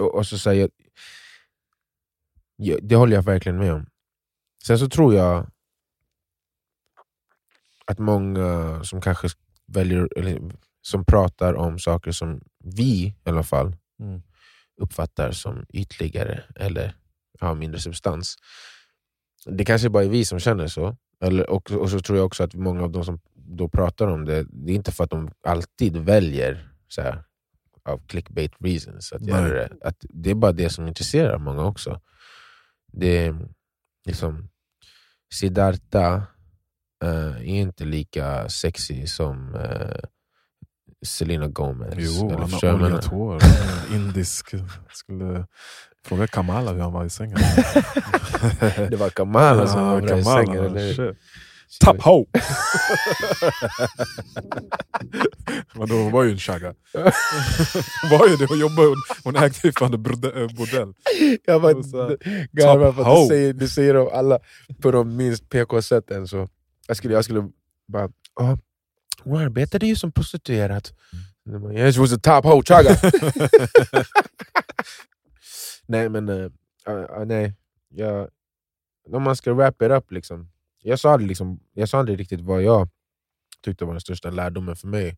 och, 0.00 0.14
och 0.14 0.26
så 0.26 0.38
säger 0.38 0.70
ja, 2.56 2.76
Det 2.82 2.96
håller 2.96 3.16
jag 3.16 3.22
verkligen 3.22 3.58
med 3.58 3.72
om. 3.72 3.86
Sen 4.66 4.78
så 4.78 4.88
tror 4.88 5.14
jag 5.14 5.46
att 7.86 7.98
många 7.98 8.80
som 8.84 9.00
kanske 9.00 9.28
väljer, 9.66 10.08
eller, 10.18 10.40
som 10.82 11.04
pratar 11.04 11.54
om 11.54 11.78
saker 11.78 12.12
som 12.12 12.40
vi 12.64 13.04
i 13.06 13.14
alla 13.24 13.42
fall 13.42 13.76
Mm. 14.00 14.22
uppfattar 14.80 15.32
som 15.32 15.66
ytligare 15.68 16.44
eller 16.56 16.94
har 17.40 17.54
mindre 17.54 17.80
substans. 17.80 18.36
Det 19.46 19.64
kanske 19.64 19.88
bara 19.90 20.04
är 20.04 20.08
vi 20.08 20.24
som 20.24 20.38
känner 20.38 20.66
så. 20.66 20.96
Eller, 21.20 21.50
och, 21.50 21.70
och 21.70 21.90
så 21.90 22.00
tror 22.00 22.18
jag 22.18 22.26
också 22.26 22.44
att 22.44 22.54
många 22.54 22.82
av 22.82 22.90
de 22.92 23.04
som 23.04 23.20
då 23.34 23.68
pratar 23.68 24.06
om 24.06 24.24
det, 24.24 24.46
det 24.50 24.72
är 24.72 24.76
inte 24.76 24.92
för 24.92 25.04
att 25.04 25.10
de 25.10 25.30
alltid 25.42 25.96
väljer 25.96 26.68
så 26.88 27.02
här, 27.02 27.24
av 27.84 28.06
clickbait 28.06 28.52
reasons 28.60 29.12
att 29.12 29.26
göra 29.26 29.48
det. 29.54 29.68
Att 29.82 30.04
det 30.08 30.30
är 30.30 30.34
bara 30.34 30.52
det 30.52 30.70
som 30.70 30.88
intresserar 30.88 31.38
många 31.38 31.64
också. 31.64 32.00
Det 32.92 33.26
är 33.26 33.48
liksom, 34.06 34.48
Siddhartha 35.34 36.22
eh, 37.04 37.36
är 37.36 37.44
inte 37.44 37.84
lika 37.84 38.48
sexy 38.48 39.06
som 39.06 39.54
eh, 39.54 40.00
Selena 41.06 41.46
Gomez. 41.48 41.94
Jo, 41.96 42.28
Eller 42.28 42.38
han 42.38 42.50
har 42.52 42.64
oljat 42.74 42.80
menar? 42.80 43.02
hår. 43.02 43.40
Indisk. 43.94 44.54
Skulle 44.92 45.46
fråga 46.04 46.26
Kamala 46.26 46.72
hur 46.72 46.80
han 46.80 46.92
var 46.92 47.04
i 47.04 47.10
sängen. 47.10 47.38
Det 48.90 48.96
var 48.96 49.10
Kamala 49.10 49.66
som 49.66 49.82
var 49.86 50.00
bra 50.00 50.18
i 50.18 50.24
sängen. 50.24 50.64
Eller? 50.64 50.94
shit. 50.94 51.16
Top 51.84 52.02
ho! 52.02 52.26
Men 55.74 55.88
då 55.88 55.94
hon 55.94 56.12
var 56.12 56.22
ju 56.24 56.30
en 56.30 56.38
shagga. 56.38 56.74
Var 58.10 58.28
ju 58.28 58.36
det, 58.36 58.46
hon 58.48 58.58
jobbade, 58.58 58.88
hon, 58.88 58.96
hon 59.24 59.36
ägde 59.36 59.58
ju 59.64 59.72
fan 59.72 59.94
en 59.94 60.02
borde- 60.02 60.48
bordell. 60.56 60.94
Jag 61.44 61.62
bara 61.62 61.72
garvar 62.52 62.92
för 62.92 63.02
att 63.02 63.22
du 63.22 63.28
säger, 63.28 63.52
du 63.52 63.68
säger 63.68 63.94
dem 63.94 64.08
alla 64.12 64.38
på 64.82 64.90
de 64.90 65.16
minst 65.16 65.48
PK-sätten. 65.48 66.26
Jag, 66.88 66.96
skulle, 66.96 67.14
jag 67.14 67.24
skulle 67.24 67.48
bara... 67.92 68.08
Oh, 68.40 68.54
hon 69.24 69.36
arbetade 69.36 69.86
ju 69.86 69.96
som 69.96 70.12
prostituerad. 70.12 70.88
Mm. 71.46 71.76
Yes, 71.76 71.94
she 71.94 72.00
was 72.00 72.12
a 72.12 72.18
top 72.22 72.44
hoe, 72.44 72.62
chaga! 72.62 72.96
nej 75.86 76.08
men, 76.08 76.28
uh, 76.28 76.50
uh, 76.88 77.24
nej. 77.26 77.54
Jag, 77.88 78.28
om 79.12 79.22
man 79.22 79.36
ska 79.36 79.54
wrap 79.54 79.82
it 79.82 79.90
up, 79.90 80.12
liksom. 80.12 80.50
Jag, 80.82 80.98
sa 80.98 81.12
aldrig, 81.12 81.28
liksom, 81.28 81.60
jag 81.72 81.88
sa 81.88 81.98
aldrig 81.98 82.20
riktigt 82.20 82.40
vad 82.40 82.62
jag 82.62 82.88
tyckte 83.64 83.84
var 83.84 83.92
den 83.92 84.00
största 84.00 84.30
lärdomen 84.30 84.76
för 84.76 84.88
mig 84.88 85.16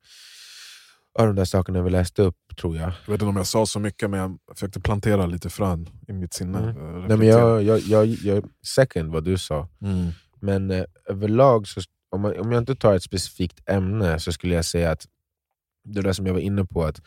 av 1.18 1.26
de 1.26 1.36
där 1.36 1.44
sakerna 1.44 1.82
vi 1.82 1.90
läste 1.90 2.22
upp, 2.22 2.36
tror 2.60 2.76
jag. 2.76 2.92
Jag 3.04 3.12
vet 3.12 3.22
inte 3.22 3.24
om 3.24 3.36
jag 3.36 3.46
sa 3.46 3.66
så 3.66 3.80
mycket, 3.80 4.10
men 4.10 4.20
jag 4.20 4.38
försökte 4.54 4.80
plantera 4.80 5.26
lite 5.26 5.50
frön 5.50 5.88
i 6.08 6.12
mitt 6.12 6.34
sinne. 6.34 6.58
Mm. 6.58 6.76
Eh, 6.76 7.08
Nej, 7.08 7.16
men 7.16 7.26
jag, 7.26 7.62
jag, 7.62 7.78
jag, 7.80 8.06
jag 8.06 8.44
second 8.62 9.12
vad 9.12 9.24
du 9.24 9.38
sa. 9.38 9.68
Mm. 9.80 10.10
Men 10.40 10.70
eh, 10.70 10.84
överlag, 11.06 11.68
så, 11.68 11.80
om, 12.10 12.20
man, 12.20 12.40
om 12.40 12.52
jag 12.52 12.62
inte 12.62 12.74
tar 12.74 12.94
ett 12.94 13.02
specifikt 13.02 13.60
ämne 13.70 14.18
så 14.18 14.32
skulle 14.32 14.54
jag 14.54 14.64
säga 14.64 14.90
att 14.90 15.06
det 15.84 16.00
där 16.00 16.12
som 16.12 16.26
jag 16.26 16.34
var 16.34 16.40
inne 16.40 16.64
på, 16.64 16.84
att 16.84 17.00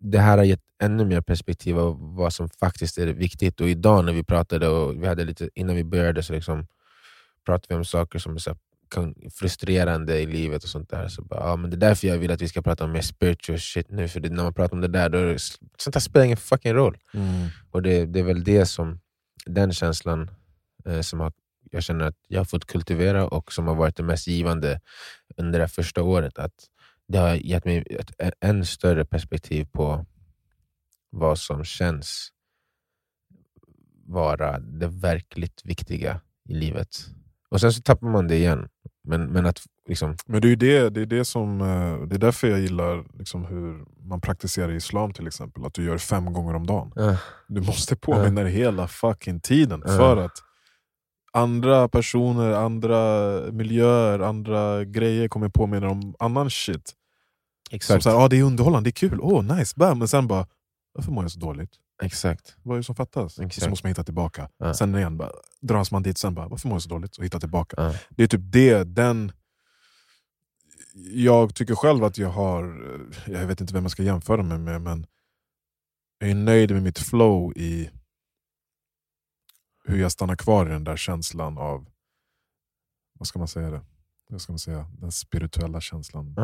det 0.00 0.18
här 0.18 0.38
har 0.38 0.44
gett 0.44 0.62
ännu 0.82 1.04
mer 1.04 1.20
perspektiv 1.20 1.78
av 1.78 2.14
vad 2.16 2.32
som 2.32 2.48
faktiskt 2.48 2.98
är 2.98 3.06
viktigt. 3.06 3.60
Och 3.60 3.68
idag 3.68 4.04
när 4.04 4.12
vi 4.12 4.24
pratade, 4.24 4.68
och 4.68 5.02
vi 5.02 5.06
hade 5.06 5.24
lite, 5.24 5.50
innan 5.54 5.76
vi 5.76 5.84
började, 5.84 6.22
så 6.22 6.32
liksom 6.32 6.66
pratade 7.46 7.74
vi 7.74 7.78
om 7.78 7.84
saker 7.84 8.18
som 8.18 8.34
är 8.34 8.38
så 8.38 8.56
frustrerande 9.30 10.20
i 10.20 10.26
livet 10.26 10.64
och 10.64 10.68
sånt 10.68 10.90
där. 10.90 11.08
Så 11.08 11.22
bara, 11.22 11.40
ja, 11.40 11.56
men 11.56 11.70
det 11.70 11.76
är 11.76 11.78
därför 11.78 12.08
jag 12.08 12.18
vill 12.18 12.30
att 12.30 12.42
vi 12.42 12.48
ska 12.48 12.62
prata 12.62 12.84
om 12.84 12.92
mer 12.92 13.00
spiritual 13.00 13.58
shit 13.58 13.90
nu, 13.90 14.08
för 14.08 14.20
det, 14.20 14.30
när 14.30 14.42
man 14.42 14.54
pratar 14.54 14.74
om 14.74 14.80
det 14.80 14.88
där, 14.88 15.08
då 15.08 15.18
det, 15.18 15.38
sånt 15.78 15.94
där 15.94 16.00
spelar 16.00 16.24
ingen 16.26 16.36
fucking 16.36 16.74
roll. 16.74 16.98
Mm. 17.14 17.48
Och 17.70 17.82
det, 17.82 18.06
det 18.06 18.18
är 18.18 18.24
väl 18.24 18.44
det 18.44 18.66
som, 18.66 19.00
den 19.46 19.72
känslan 19.72 20.30
eh, 20.84 21.00
som 21.00 21.20
har, 21.20 21.32
jag 21.72 21.82
känner 21.82 22.04
att 22.04 22.16
jag 22.28 22.40
har 22.40 22.44
fått 22.44 22.64
kultivera 22.64 23.26
och 23.28 23.52
som 23.52 23.66
har 23.66 23.74
varit 23.74 23.96
det 23.96 24.02
mest 24.02 24.26
givande 24.26 24.80
under 25.36 25.58
det 25.58 25.68
första 25.68 26.02
året. 26.02 26.38
Att 26.38 26.54
det 27.08 27.18
har 27.18 27.34
gett 27.34 27.64
mig 27.64 27.84
ett 28.18 28.34
än 28.40 28.66
större 28.66 29.04
perspektiv 29.04 29.64
på 29.72 30.06
vad 31.10 31.38
som 31.38 31.64
känns 31.64 32.28
vara 34.06 34.58
det 34.58 34.86
verkligt 34.88 35.60
viktiga 35.64 36.20
i 36.48 36.54
livet. 36.54 36.88
Och 37.48 37.60
sen 37.60 37.72
så 37.72 37.82
tappar 37.82 38.06
man 38.06 38.28
det 38.28 38.36
igen. 38.36 38.68
Men, 39.04 39.26
men 39.32 39.46
att 39.46 39.60
liksom, 39.88 40.16
Men 40.26 40.40
det 40.40 40.48
är 40.48 40.56
det, 40.56 40.90
det, 40.90 41.00
är 41.00 41.06
det, 41.06 41.24
som, 41.24 41.60
eh, 41.60 42.06
det 42.06 42.14
är 42.16 42.18
därför 42.18 42.48
jag 42.48 42.60
gillar 42.60 43.04
liksom 43.18 43.44
hur 43.44 43.84
man 44.08 44.20
praktiserar 44.20 44.72
islam 44.72 45.12
till 45.12 45.26
exempel. 45.26 45.64
Att 45.64 45.74
du 45.74 45.84
gör 45.84 45.98
fem 45.98 46.32
gånger 46.32 46.54
om 46.54 46.66
dagen. 46.66 46.92
äh, 46.96 47.16
Du 47.48 47.60
måste 47.60 47.96
påminna 47.96 48.42
dig 48.42 48.52
hela 48.52 48.88
fucking 48.88 49.40
tiden. 49.40 49.82
För 49.82 50.16
att 50.16 50.38
andra 51.32 51.88
personer, 51.88 52.52
andra 52.52 53.30
miljöer, 53.52 54.18
andra 54.18 54.84
grejer 54.84 55.28
kommer 55.28 55.48
påminna 55.48 55.90
om 55.90 56.14
annan 56.18 56.50
shit. 56.50 56.88
Som 57.68 57.76
exakt. 57.76 58.02
såhär, 58.02 58.24
ah, 58.24 58.28
det 58.28 58.38
är 58.38 58.42
underhållande, 58.42 58.86
det 58.86 58.90
är 58.90 59.08
kul, 59.08 59.20
oh 59.20 59.56
nice, 59.56 59.74
bam. 59.76 59.98
Men 59.98 60.08
sen 60.08 60.26
bara, 60.26 60.46
varför 60.94 61.12
mår 61.12 61.24
jag 61.24 61.30
så 61.30 61.40
dåligt? 61.40 61.70
exakt. 62.02 62.56
Vad 62.62 62.74
är 62.74 62.78
det 62.78 62.84
som 62.84 62.94
fattas? 62.94 63.38
Exakt. 63.38 63.64
Så 63.64 63.70
måste 63.70 63.86
man 63.86 63.90
hitta 63.90 64.04
tillbaka. 64.04 64.48
Ja. 64.58 64.74
Sen 64.74 64.94
igen, 64.94 65.16
bara, 65.16 65.30
dras 65.60 65.90
man 65.90 66.02
dit, 66.02 66.18
sen 66.18 66.34
bara, 66.34 66.48
varför 66.48 66.68
mår 66.68 66.74
jag 66.74 66.82
så 66.82 66.88
dåligt? 66.88 67.16
Och 67.16 67.24
hitta 67.24 67.40
tillbaka. 67.40 67.76
Ja. 67.78 67.94
Det 68.10 68.22
är 68.22 68.26
typ 68.26 68.40
det, 68.44 68.84
den... 68.84 69.32
Jag 71.12 71.54
tycker 71.54 71.74
själv 71.74 72.04
att 72.04 72.18
jag 72.18 72.28
har, 72.28 72.84
jag 73.26 73.46
vet 73.46 73.60
inte 73.60 73.74
vem 73.74 73.84
jag 73.84 73.90
ska 73.90 74.02
jämföra 74.02 74.42
mig 74.42 74.58
med, 74.58 74.82
men 74.82 75.06
jag 76.18 76.30
är 76.30 76.34
nöjd 76.34 76.70
med 76.70 76.82
mitt 76.82 76.98
flow 76.98 77.52
i 77.56 77.90
hur 79.84 79.98
jag 80.00 80.12
stannar 80.12 80.36
kvar 80.36 80.66
i 80.66 80.68
den 80.68 80.84
där 80.84 80.96
känslan 80.96 81.58
av, 81.58 81.86
vad 83.18 83.26
ska 83.26 83.38
man 83.38 83.48
säga 83.48 83.70
det? 83.70 83.80
Vad 84.28 84.40
ska 84.40 84.52
man 84.52 84.58
säga? 84.58 84.86
Den 84.98 85.12
spirituella 85.12 85.80
känslan. 85.80 86.34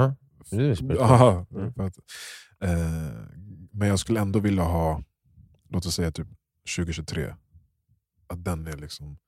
Aha, 1.01 1.47
Mm. 1.55 1.69
att, 1.77 1.97
eh, 2.61 3.13
men 3.73 3.89
jag 3.89 3.99
skulle 3.99 4.21
ändå 4.21 4.39
vilja 4.39 4.63
ha, 4.63 5.03
låt 5.69 5.87
oss 5.87 5.95
säga 5.95 6.11
typ 6.13 6.27
2023, 6.77 7.35
att 8.27 8.45
den 8.45 8.67
är 8.67 8.77
liksom 8.77 9.19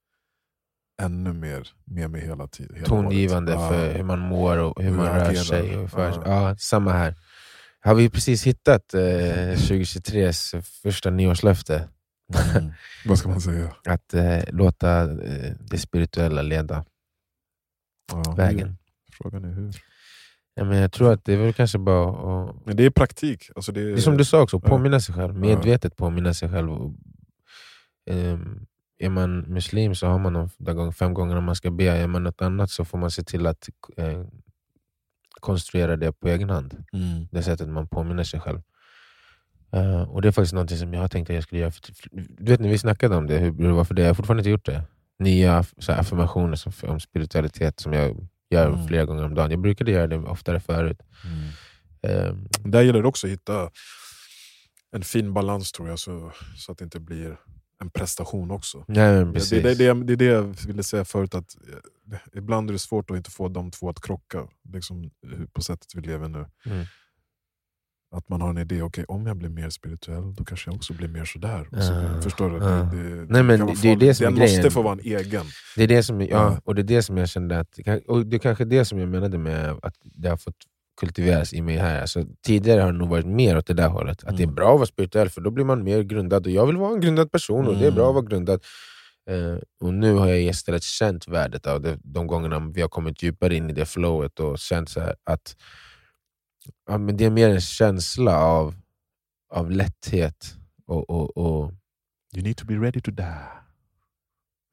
ännu 1.03 1.33
mer 1.33 1.69
med 1.85 2.11
mig 2.11 2.21
hela 2.21 2.47
tiden. 2.49 2.75
hela 2.75 2.87
tongivande 2.87 3.57
året. 3.57 3.69
för 3.69 3.87
Ja. 3.87 3.93
hur 3.93 4.03
man 4.05 4.19
mår 4.19 4.57
och 4.59 4.83
hur 4.83 4.91
Hur 4.91 4.97
man 4.97 5.07
rör 5.07 5.35
sig. 5.35 5.89
För, 5.89 6.09
Ja. 6.09 6.23
ja. 6.49 6.57
samma 6.57 6.93
här. 6.93 7.15
Har 7.81 7.95
vi 7.95 8.11
precis 8.11 8.47
hittat 8.47 8.95
eh, 8.95 9.01
2023s 9.01 10.61
första 10.63 11.11
nyårslöfte? 11.11 11.89
Mm. 12.57 12.73
Vad 13.07 13.19
ska 13.19 13.29
man 13.29 13.41
säga? 13.41 13.75
Att 13.89 14.15
eh, 14.15 14.39
låta 14.49 15.03
eh, 15.03 15.53
det 15.61 15.79
spirituella 15.79 16.43
leda 16.43 16.85
Ja, 18.13 18.35
vägen. 18.37 18.69
hur? 18.69 18.77
Frågan 19.13 19.45
är 19.45 19.53
hur. 19.53 19.73
Ja, 20.55 20.65
men 20.65 20.79
jag 20.79 20.93
tror 20.93 21.13
att 21.13 21.25
det 21.25 21.33
är 21.33 21.37
väl 21.37 21.53
kanske 21.53 21.79
bara 21.79 22.09
att 22.51 22.67
Men 22.67 22.77
det 22.77 22.85
är 22.85 22.91
praktik. 22.91 23.51
Alltså 23.57 23.73
det, 23.73 23.81
är, 23.81 23.85
Det 23.85 23.93
är 23.93 23.97
som 23.97 24.17
du 24.17 24.25
sa 24.25 24.43
också, 24.43 24.61
Ja. 24.63 24.69
påminna 24.69 25.01
sig 25.01 25.15
själv. 25.15 25.35
Medvetet 25.35 25.97
påminna 25.97 26.35
sig 26.35 26.51
själv. 26.51 26.71
Och, 26.73 26.93
ehm, 28.11 28.67
är 28.99 29.09
man 29.09 29.41
muslim 29.41 29.95
så 29.95 30.07
har 30.07 30.19
man 30.19 30.49
de 30.59 30.93
fem 30.93 31.15
gånger 31.15 31.41
man 31.41 31.57
ska 31.57 31.71
be. 31.71 31.85
Är 31.85 32.07
man 32.07 32.23
något 32.25 32.43
annat 32.43 32.71
så 32.71 32.85
får 32.85 32.99
man 32.99 33.11
se 33.11 33.23
till 33.23 33.47
att 33.47 33.69
eh, 33.97 34.25
konstruera 35.41 35.97
det 35.97 36.13
på 36.13 36.29
egen 36.29 36.51
hand. 36.51 36.85
Mm. 36.93 37.27
Det 37.31 37.43
sättet 37.43 37.69
man 37.69 37.89
påminner 37.89 38.25
sig 38.25 38.41
själv. 38.41 38.63
Eh, 39.73 40.03
och 40.03 40.23
Det 40.23 40.29
är 40.29 40.33
faktiskt 40.33 40.55
något 40.55 40.71
som 40.79 40.95
jag 40.95 41.01
har 41.01 41.09
tänkt 41.09 41.31
att 41.31 41.35
jag 41.35 41.43
skulle 41.45 41.61
göra. 41.61 41.73
Du 42.13 42.53
vet 42.53 42.61
när 42.61 42.69
vi 42.69 42.79
snackade 42.79 43.17
om 43.17 43.27
det, 43.27 43.39
hur 43.39 43.53
hur 43.53 43.69
det 43.69 43.73
var 43.73 43.85
för 43.85 43.95
det, 43.95 44.03
jag 44.03 44.09
har 44.09 44.15
fortfarande 44.15 44.41
inte 44.41 44.51
gjort 44.51 44.67
det. 44.67 44.83
Nya 45.19 45.63
så 45.79 45.93
här, 45.93 46.01
affirmationer 46.01 46.57
som, 46.57 46.73
om 46.83 47.01
spiritualitet 47.01 47.81
som 47.81 47.93
jag 47.93 48.29
gör 48.51 48.67
Mm. 48.67 48.87
flera 48.87 49.05
gånger 49.05 49.25
om 49.25 49.35
dagen. 49.35 49.51
Jag 49.51 49.61
brukade 49.61 49.91
göra 49.91 50.07
det 50.07 50.17
oftare 50.19 50.61
förut. 50.61 51.01
Mm. 51.25 51.49
Ehm, 52.03 52.49
Där 52.65 52.83
gäller 52.83 53.03
det 53.03 53.09
också 53.09 53.27
att 53.27 53.33
hitta 53.33 53.71
en 54.93 55.03
fin 55.03 55.33
balans 55.35 55.73
tror 55.73 55.89
jag, 55.89 55.99
så, 55.99 56.33
så 56.57 56.73
att 56.73 56.79
det 56.79 56.85
inte 56.85 57.01
blir 57.01 57.37
en 57.83 57.91
prestation 57.91 58.51
också. 58.51 58.85
nej, 58.89 59.25
Det, 59.25 59.51
det, 59.51 59.75
det, 59.75 59.95
det 60.05 60.13
är 60.13 60.17
det 60.17 60.25
jag 60.25 60.43
ville 60.67 60.83
säga 60.83 61.05
förut, 61.05 61.35
att 61.35 61.57
eh, 62.13 62.19
ibland 62.39 62.71
är 62.71 62.73
det 62.73 62.79
svårt 62.79 63.11
att 63.11 63.17
inte 63.17 63.31
få 63.31 63.49
de 63.49 63.71
två 63.71 63.89
att 63.89 64.01
krocka 64.03 64.47
liksom, 64.73 65.11
på 65.53 65.63
sättet 65.63 65.95
vi 65.95 66.01
lever 66.01 66.29
nu. 66.29 66.47
Mm. 66.67 66.87
Att 68.13 68.29
man 68.29 68.41
har 68.41 68.51
en 68.51 68.59
idé, 68.59 68.83
okej 68.83 69.05
om 69.09 69.27
jag 69.27 69.37
blir 69.37 69.49
mer 69.49 69.71
spirituell 69.71 70.35
då 70.35 70.45
kanske 70.45 70.71
jag 70.71 70.77
också 70.77 70.93
blir 70.95 71.09
mer 71.09 71.25
sådär. 71.25 71.69
Och 71.73 71.83
så, 71.83 71.93
Ah, 71.93 72.21
förstår 72.23 72.51
du? 72.51 72.57
ah. 72.57 72.83
Det, 72.83 73.03
det, 73.21 73.27
Nej, 73.29 73.43
men 73.43 73.59
kan 73.59 73.67
vara 73.67 73.77
det 73.83 73.89
är 73.89 73.97
det 73.97 74.01
farligt. 74.01 74.17
som 74.17 74.27
är 74.27 74.31
Den 74.31 74.39
grejen. 74.39 74.57
måste 74.57 74.71
få 74.71 74.83
vara 74.83 74.93
en 74.93 75.01
egen. 75.01 75.45
Det 75.77 75.83
är 75.83 75.89
det 75.89 76.03
som, 76.03 76.21
ja, 76.21 76.27
Ja. 76.31 76.61
och 76.65 76.75
det 76.75 76.83
är 76.83 76.85
det 76.85 77.03
som 77.03 77.17
jag 77.17 77.29
kände 77.29 77.59
att, 77.61 77.79
och 78.09 78.27
det 78.27 78.37
är 78.37 78.39
kanske 78.39 78.65
det 78.65 78.85
som 78.85 78.99
jag 78.99 79.09
menade 79.09 79.39
med 79.39 79.71
att 79.83 79.95
det 80.03 80.29
har 80.29 80.37
fått 80.37 80.55
kultiveras 81.01 81.53
i 81.53 81.63
mig 81.63 81.77
här. 81.77 82.01
Alltså, 82.01 82.25
tidigare 82.47 82.81
har 82.81 82.93
det 82.93 82.99
nog 82.99 83.09
varit 83.09 83.27
mer 83.27 83.57
åt 83.59 83.67
det 83.67 83.75
där 83.75 83.89
hållet. 83.89 84.25
Att 84.25 84.37
det 84.37 84.43
är 84.43 84.45
Mm. 84.45 84.55
bra 84.55 84.73
att 84.73 84.79
vara 84.79 84.87
spirituell 84.87 85.29
för 85.29 85.41
då 85.41 85.51
blir 85.51 85.65
man 85.65 85.85
mer 85.85 86.03
grundad. 86.03 86.47
Och 86.47 86.53
jag 86.53 86.67
vill 86.67 86.77
vara 86.77 86.93
en 86.95 87.01
grundad 87.01 87.33
person 87.33 87.67
och 87.67 87.73
det 87.75 87.81
är 87.81 87.83
Mm. 87.83 87.95
bra 87.95 88.09
att 88.09 88.15
vara 88.15 88.25
grundad. 88.25 88.61
Eh, 89.31 89.59
och 89.87 89.95
nu 89.95 90.15
har 90.15 90.27
jag 90.29 90.43
istället 90.43 90.83
känt 90.83 91.29
värdet 91.29 91.67
av 91.67 91.81
det 91.81 91.99
de 92.05 92.27
gångerna 92.27 92.71
vi 92.75 92.81
har 92.81 92.89
kommit 92.89 93.23
djupare 93.23 93.55
in 93.55 93.71
i 93.71 93.73
det 93.73 93.87
flowet 93.87 94.41
och 94.41 94.59
känt 94.59 94.89
så 94.91 95.01
att 95.25 95.57
ja, 96.87 96.99
men 96.99 97.17
det 97.17 97.25
är 97.25 97.31
mer 97.31 97.49
en 97.49 97.61
känsla 97.61 98.39
av, 98.39 98.75
av 99.51 99.71
lätthet 99.71 100.55
och, 100.87 101.11
och, 101.11 101.37
och 101.37 101.73
You 102.37 102.43
need 102.43 102.57
to 102.57 102.67
be 102.67 102.75
ready 102.75 103.01
to 103.01 103.11
die. 103.11 103.49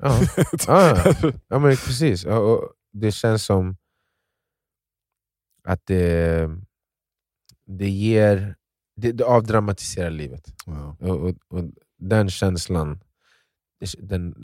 ja, 0.04 0.20
ja, 0.68 1.14
ja 1.48 1.60
men 1.60 1.72
precis. 1.72 2.26
Och 2.26 2.74
det 2.92 3.12
känns 3.12 3.46
som 3.46 3.78
att 5.64 5.86
det, 5.86 6.50
det 7.66 7.90
ger... 7.90 8.56
Det, 8.96 9.12
det 9.12 9.24
avdramatiserar 9.26 10.10
livet. 10.10 10.54
Och, 11.00 11.10
och, 11.10 11.36
och 11.48 11.64
den 11.98 12.30
känslan 12.30 13.00
den 13.98 14.36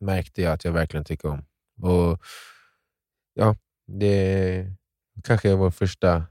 märkte 0.00 0.42
jag 0.42 0.52
att 0.52 0.64
jag 0.64 0.72
verkligen 0.72 1.04
tycker 1.04 1.28
om. 1.28 1.44
Och 1.82 2.22
ja, 3.34 3.56
Det 3.86 4.72
kanske 5.24 5.50
är 5.50 5.56
vår 5.56 5.70
första 5.70 6.26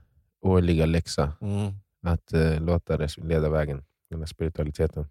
årliga 0.47 0.85
läxa, 0.85 1.33
Mm. 1.41 1.73
att 2.05 2.33
eh, 2.33 2.61
låta 2.61 2.97
det 2.97 3.17
leda 3.17 3.49
vägen, 3.49 3.83
den 4.09 4.19
här 4.19 4.25
spiritualiteten. 4.25 5.07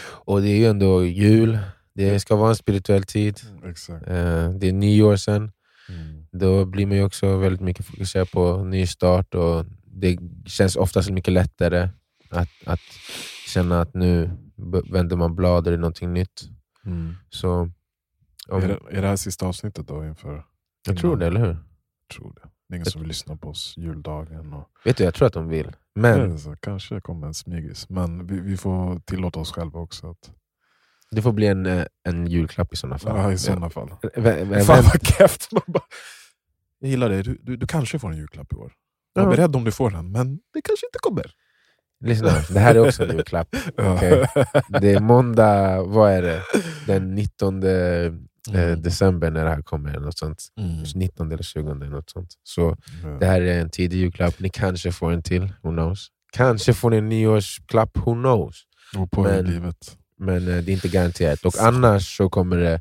Och 0.00 0.42
det 0.42 0.48
är 0.48 0.56
ju 0.56 0.66
ändå 0.66 1.04
jul, 1.04 1.58
det 1.94 2.20
ska 2.20 2.36
vara 2.36 2.48
en 2.48 2.56
spirituell 2.56 3.02
tid. 3.02 3.40
Exakt. 3.64 4.06
Eh, 4.08 4.50
det 4.50 4.68
är 4.68 4.72
nyår 4.72 5.16
sen, 5.16 5.52
Mm. 5.88 6.26
då 6.32 6.64
blir 6.64 6.86
man 6.86 6.96
ju 6.96 7.04
också 7.04 7.36
väldigt 7.36 7.60
mycket 7.60 7.86
fokuserad 7.86 8.30
på 8.30 8.64
ny 8.64 8.86
start 8.86 9.34
och 9.34 9.64
det 9.84 10.18
känns 10.46 10.76
oftast 10.76 11.10
mycket 11.10 11.32
lättare 11.34 11.88
att, 12.30 12.48
att 12.66 12.80
känna 13.46 13.80
att 13.80 13.94
nu 13.94 14.30
vänder 14.90 15.16
man 15.16 15.36
blad 15.36 15.56
och 15.56 15.62
det 15.62 15.72
är 15.72 15.78
någonting 15.78 16.12
nytt. 16.12 16.48
Mm. 16.86 17.14
Så 17.30 17.70
om, 18.48 18.62
Är, 18.62 18.68
det, 18.68 18.78
är 18.90 19.02
det 19.02 19.08
här 19.08 19.16
sista 19.16 19.46
avsnittet 19.46 19.88
då 19.88 20.04
inför? 20.04 20.44
jag 20.86 20.98
tror 20.98 21.16
det, 21.16 21.26
eller 21.26 21.40
hur? 21.40 21.48
Jag 21.48 22.16
tror 22.16 22.34
det. 22.42 22.48
Det 22.68 22.74
är 22.74 22.76
ingen 22.76 22.86
som 22.86 23.00
vill 23.00 23.08
lyssna 23.08 23.36
på 23.36 23.48
oss 23.48 23.74
juldagen. 23.76 24.52
Och, 24.52 24.68
Vet 24.84 24.96
du, 24.96 25.04
jag 25.04 25.14
tror 25.14 25.26
att 25.26 25.32
de 25.32 25.48
vill. 25.48 25.76
Men 25.94 26.30
Ja, 26.30 26.38
så 26.38 26.56
kanske 26.56 26.94
det 26.94 27.00
kommer 27.00 27.26
en 27.26 27.34
smygis. 27.34 27.88
Men 27.88 28.26
vi, 28.26 28.40
vi 28.40 28.56
får 28.56 29.00
tillåta 29.00 29.40
oss 29.40 29.52
själva 29.52 29.80
också. 29.80 30.10
Att, 30.10 30.30
det 31.10 31.22
får 31.22 31.32
bli 31.32 31.46
en, 31.46 31.66
eh, 31.66 31.84
en 32.08 32.26
julklapp 32.26 32.72
i 32.72 32.76
sådana 32.76 32.98
fall. 32.98 33.16
ja, 33.18 33.32
I 33.32 33.38
sådana 33.38 33.70
fall. 33.70 33.88
Ja. 34.02 34.08
Vä- 34.08 34.44
vä- 34.44 34.60
Fan 34.64 34.84
vad 34.84 35.06
keft! 35.06 35.52
Man 35.52 35.62
bara, 35.66 35.82
jag 36.78 36.90
gillar 36.90 37.08
det. 37.08 37.22
Du, 37.22 37.38
du, 37.42 37.56
du 37.56 37.66
kanske 37.66 37.98
får 37.98 38.10
en 38.10 38.16
julklapp 38.16 38.52
i 38.52 38.56
år. 38.56 38.72
Var 39.14 39.22
Ja. 39.22 39.30
beredd 39.30 39.56
om 39.56 39.64
du 39.64 39.72
får 39.72 39.90
den, 39.90 40.12
men 40.12 40.34
det 40.52 40.62
kanske 40.62 40.86
inte 40.86 40.98
kommer. 41.00 41.32
Lyssna, 42.04 42.28
det 42.50 42.60
här 42.60 42.74
är 42.74 42.86
också 42.88 43.04
en 43.04 43.16
julklapp. 43.16 43.56
Okej. 43.78 44.26
Det 44.80 44.92
är 44.92 45.00
måndag, 45.00 45.82
vad 45.82 46.10
är 46.12 46.22
det? 46.22 46.42
Den 46.86 47.14
19 47.14 47.62
eh, 47.62 47.70
Mm. 48.54 48.82
december 48.82 49.30
när 49.30 49.44
det 49.44 49.50
här 49.50 49.62
kommer. 49.62 50.00
Något 50.00 50.18
sånt. 50.18 50.42
Mm. 50.58 50.82
19 50.94 51.32
eller 51.32 51.42
20, 51.42 51.74
något 51.74 52.10
sånt. 52.10 52.34
Så 52.42 52.76
Ja. 53.02 53.08
det 53.08 53.26
här 53.26 53.40
är 53.40 53.60
en 53.60 53.70
tidig 53.70 53.98
julklapp. 53.98 54.40
Ni 54.40 54.48
kanske 54.48 54.92
får 54.92 55.12
en 55.12 55.22
till, 55.22 55.42
who 55.62 55.70
knows? 55.70 56.08
Kanske 56.32 56.74
får 56.74 56.90
ni 56.90 56.96
en 56.96 57.08
nyårsklapp, 57.08 57.96
who 57.96 58.12
knows? 58.14 58.64
På 59.10 59.22
Men- 59.22 59.44
livet. 59.46 59.96
Men 60.18 60.36
eh, 60.48 60.56
det 60.64 60.72
är 60.72 60.74
inte 60.74 60.88
garanterat. 60.88 61.44
Och 61.44 61.54
annars 61.60 62.16
så 62.16 62.28
kommer 62.28 62.56
det, 62.56 62.80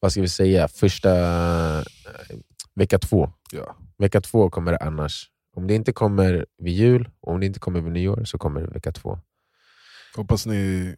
vad 0.00 0.12
ska 0.12 0.20
vi 0.20 0.28
säga, 0.28 0.68
första 0.68 1.10
eh, 1.78 1.84
vecka 2.74 2.98
två. 2.98 3.32
Ja. 3.52 3.76
Vecka 3.98 4.20
två 4.20 4.50
kommer 4.50 4.72
det 4.72 4.78
annars. 4.78 5.28
Om 5.56 5.66
det 5.66 5.74
inte 5.74 5.92
kommer 5.92 6.46
vid 6.58 6.74
jul, 6.74 7.10
och 7.20 7.32
om 7.32 7.40
det 7.40 7.46
inte 7.46 7.58
kommer 7.60 7.80
vid 7.80 7.92
nyår, 7.92 8.24
så 8.24 8.38
kommer 8.38 8.60
det 8.60 8.66
vecka 8.66 8.92
två. 8.92 9.18
Hoppas 10.16 10.46
ni 10.46 10.94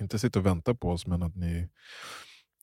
inte 0.00 0.18
sitter 0.18 0.40
och 0.40 0.46
väntar 0.46 0.74
på 0.74 0.90
oss, 0.90 1.06
men 1.06 1.22
att 1.22 1.36
ni 1.36 1.68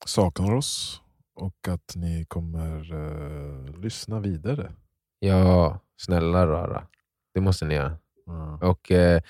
saknar 0.05 0.53
oss. 0.55 1.01
Och 1.35 1.67
att 1.67 1.95
ni 1.95 2.25
kommer 2.27 2.93
eh, 2.93 3.81
lyssna 3.81 4.19
vidare. 4.19 4.71
Ja, 5.19 5.79
snälla 6.01 6.47
rara. 6.47 6.83
Det 7.33 7.41
måste 7.41 7.65
ni 7.65 7.73
göra. 7.75 7.97
Ja. 8.25 8.59
Och 8.69 8.91
eh, 8.91 9.21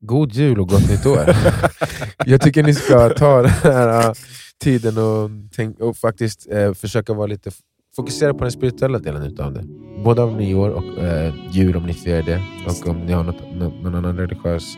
God 0.00 0.32
jul 0.32 0.60
och 0.60 0.68
gott 0.68 0.88
nytt 0.90 1.06
år. 1.06 1.18
Jag 2.26 2.40
tycker 2.40 2.62
ni 2.62 2.74
ska 2.74 3.08
ta 3.08 3.42
den 3.42 3.50
här 3.50 4.08
eh, 4.08 4.12
tiden 4.60 4.98
och, 4.98 5.30
tänk, 5.56 5.80
och 5.80 5.96
faktiskt 5.96 6.50
eh, 6.50 6.72
försöka 6.72 7.12
vara 7.14 7.26
lite 7.26 7.50
fokusera 7.96 8.34
på 8.34 8.40
den 8.44 8.52
spirituella 8.52 8.98
delen 8.98 9.22
utav 9.22 9.52
det. 9.52 9.64
Både 10.04 10.22
av 10.22 10.32
nyår 10.36 10.70
och 10.70 10.98
eh, 10.98 11.34
jul 11.50 11.76
om 11.76 11.86
ni 11.86 11.94
firar 11.94 12.22
det. 12.22 12.42
Och 12.66 12.88
om 12.90 12.96
ni 13.06 13.12
har 13.12 13.24
något, 13.24 13.40
nå- 13.54 13.82
någon 13.82 13.94
annan 13.94 14.16
religiös, 14.16 14.74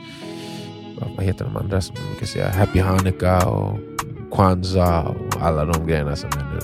vad, 1.16 1.24
heter 1.24 1.44
de 1.44 1.56
andra 1.56 1.80
som 1.80 1.96
man 2.08 2.14
kan 2.18 2.26
säga? 2.28 2.48
Happy 2.48 2.80
Hanukkah 2.80 3.48
och 3.48 3.78
Kwanzaa 4.32 5.02
och 5.08 5.42
alla 5.42 5.64
de 5.64 5.86
grejerna 5.86 6.16
som 6.16 6.30
är 6.30 6.54
nu. 6.54 6.60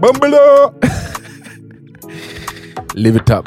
Bambela! 0.00 0.38
Live 2.94 3.16
it 3.16 3.30
up! 3.30 3.44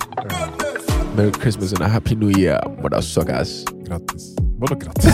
Merry 1.15 1.31
Christmas 1.41 1.73
and 1.73 1.83
a 1.83 1.87
Happy 1.87 2.15
New 2.15 2.39
Year, 2.39 2.77
motherfuckers! 2.83 3.65
Grattis. 3.87 4.35
Vadå 4.59 4.75
grattis? 4.75 5.13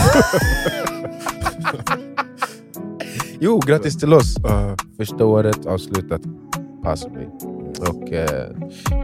Jo, 3.40 3.60
grattis 3.66 3.98
till 3.98 4.14
oss! 4.14 4.36
Eh, 4.44 4.74
Första 4.96 5.24
året 5.24 5.66
avslutat 5.66 6.20
possibly. 6.82 7.26
Och 7.80 8.12
uh, 8.12 8.50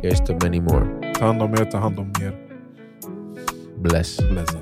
here's 0.02 0.26
to 0.26 0.38
many 0.42 0.60
more. 0.60 1.12
ta 1.18 1.26
hand 1.26 1.42
om 1.42 1.52
er, 1.52 1.64
ta 1.64 1.78
hand 1.78 1.98
om 1.98 2.12
er. 2.22 2.32
Bless. 3.78 4.16
Blessa. 4.30 4.58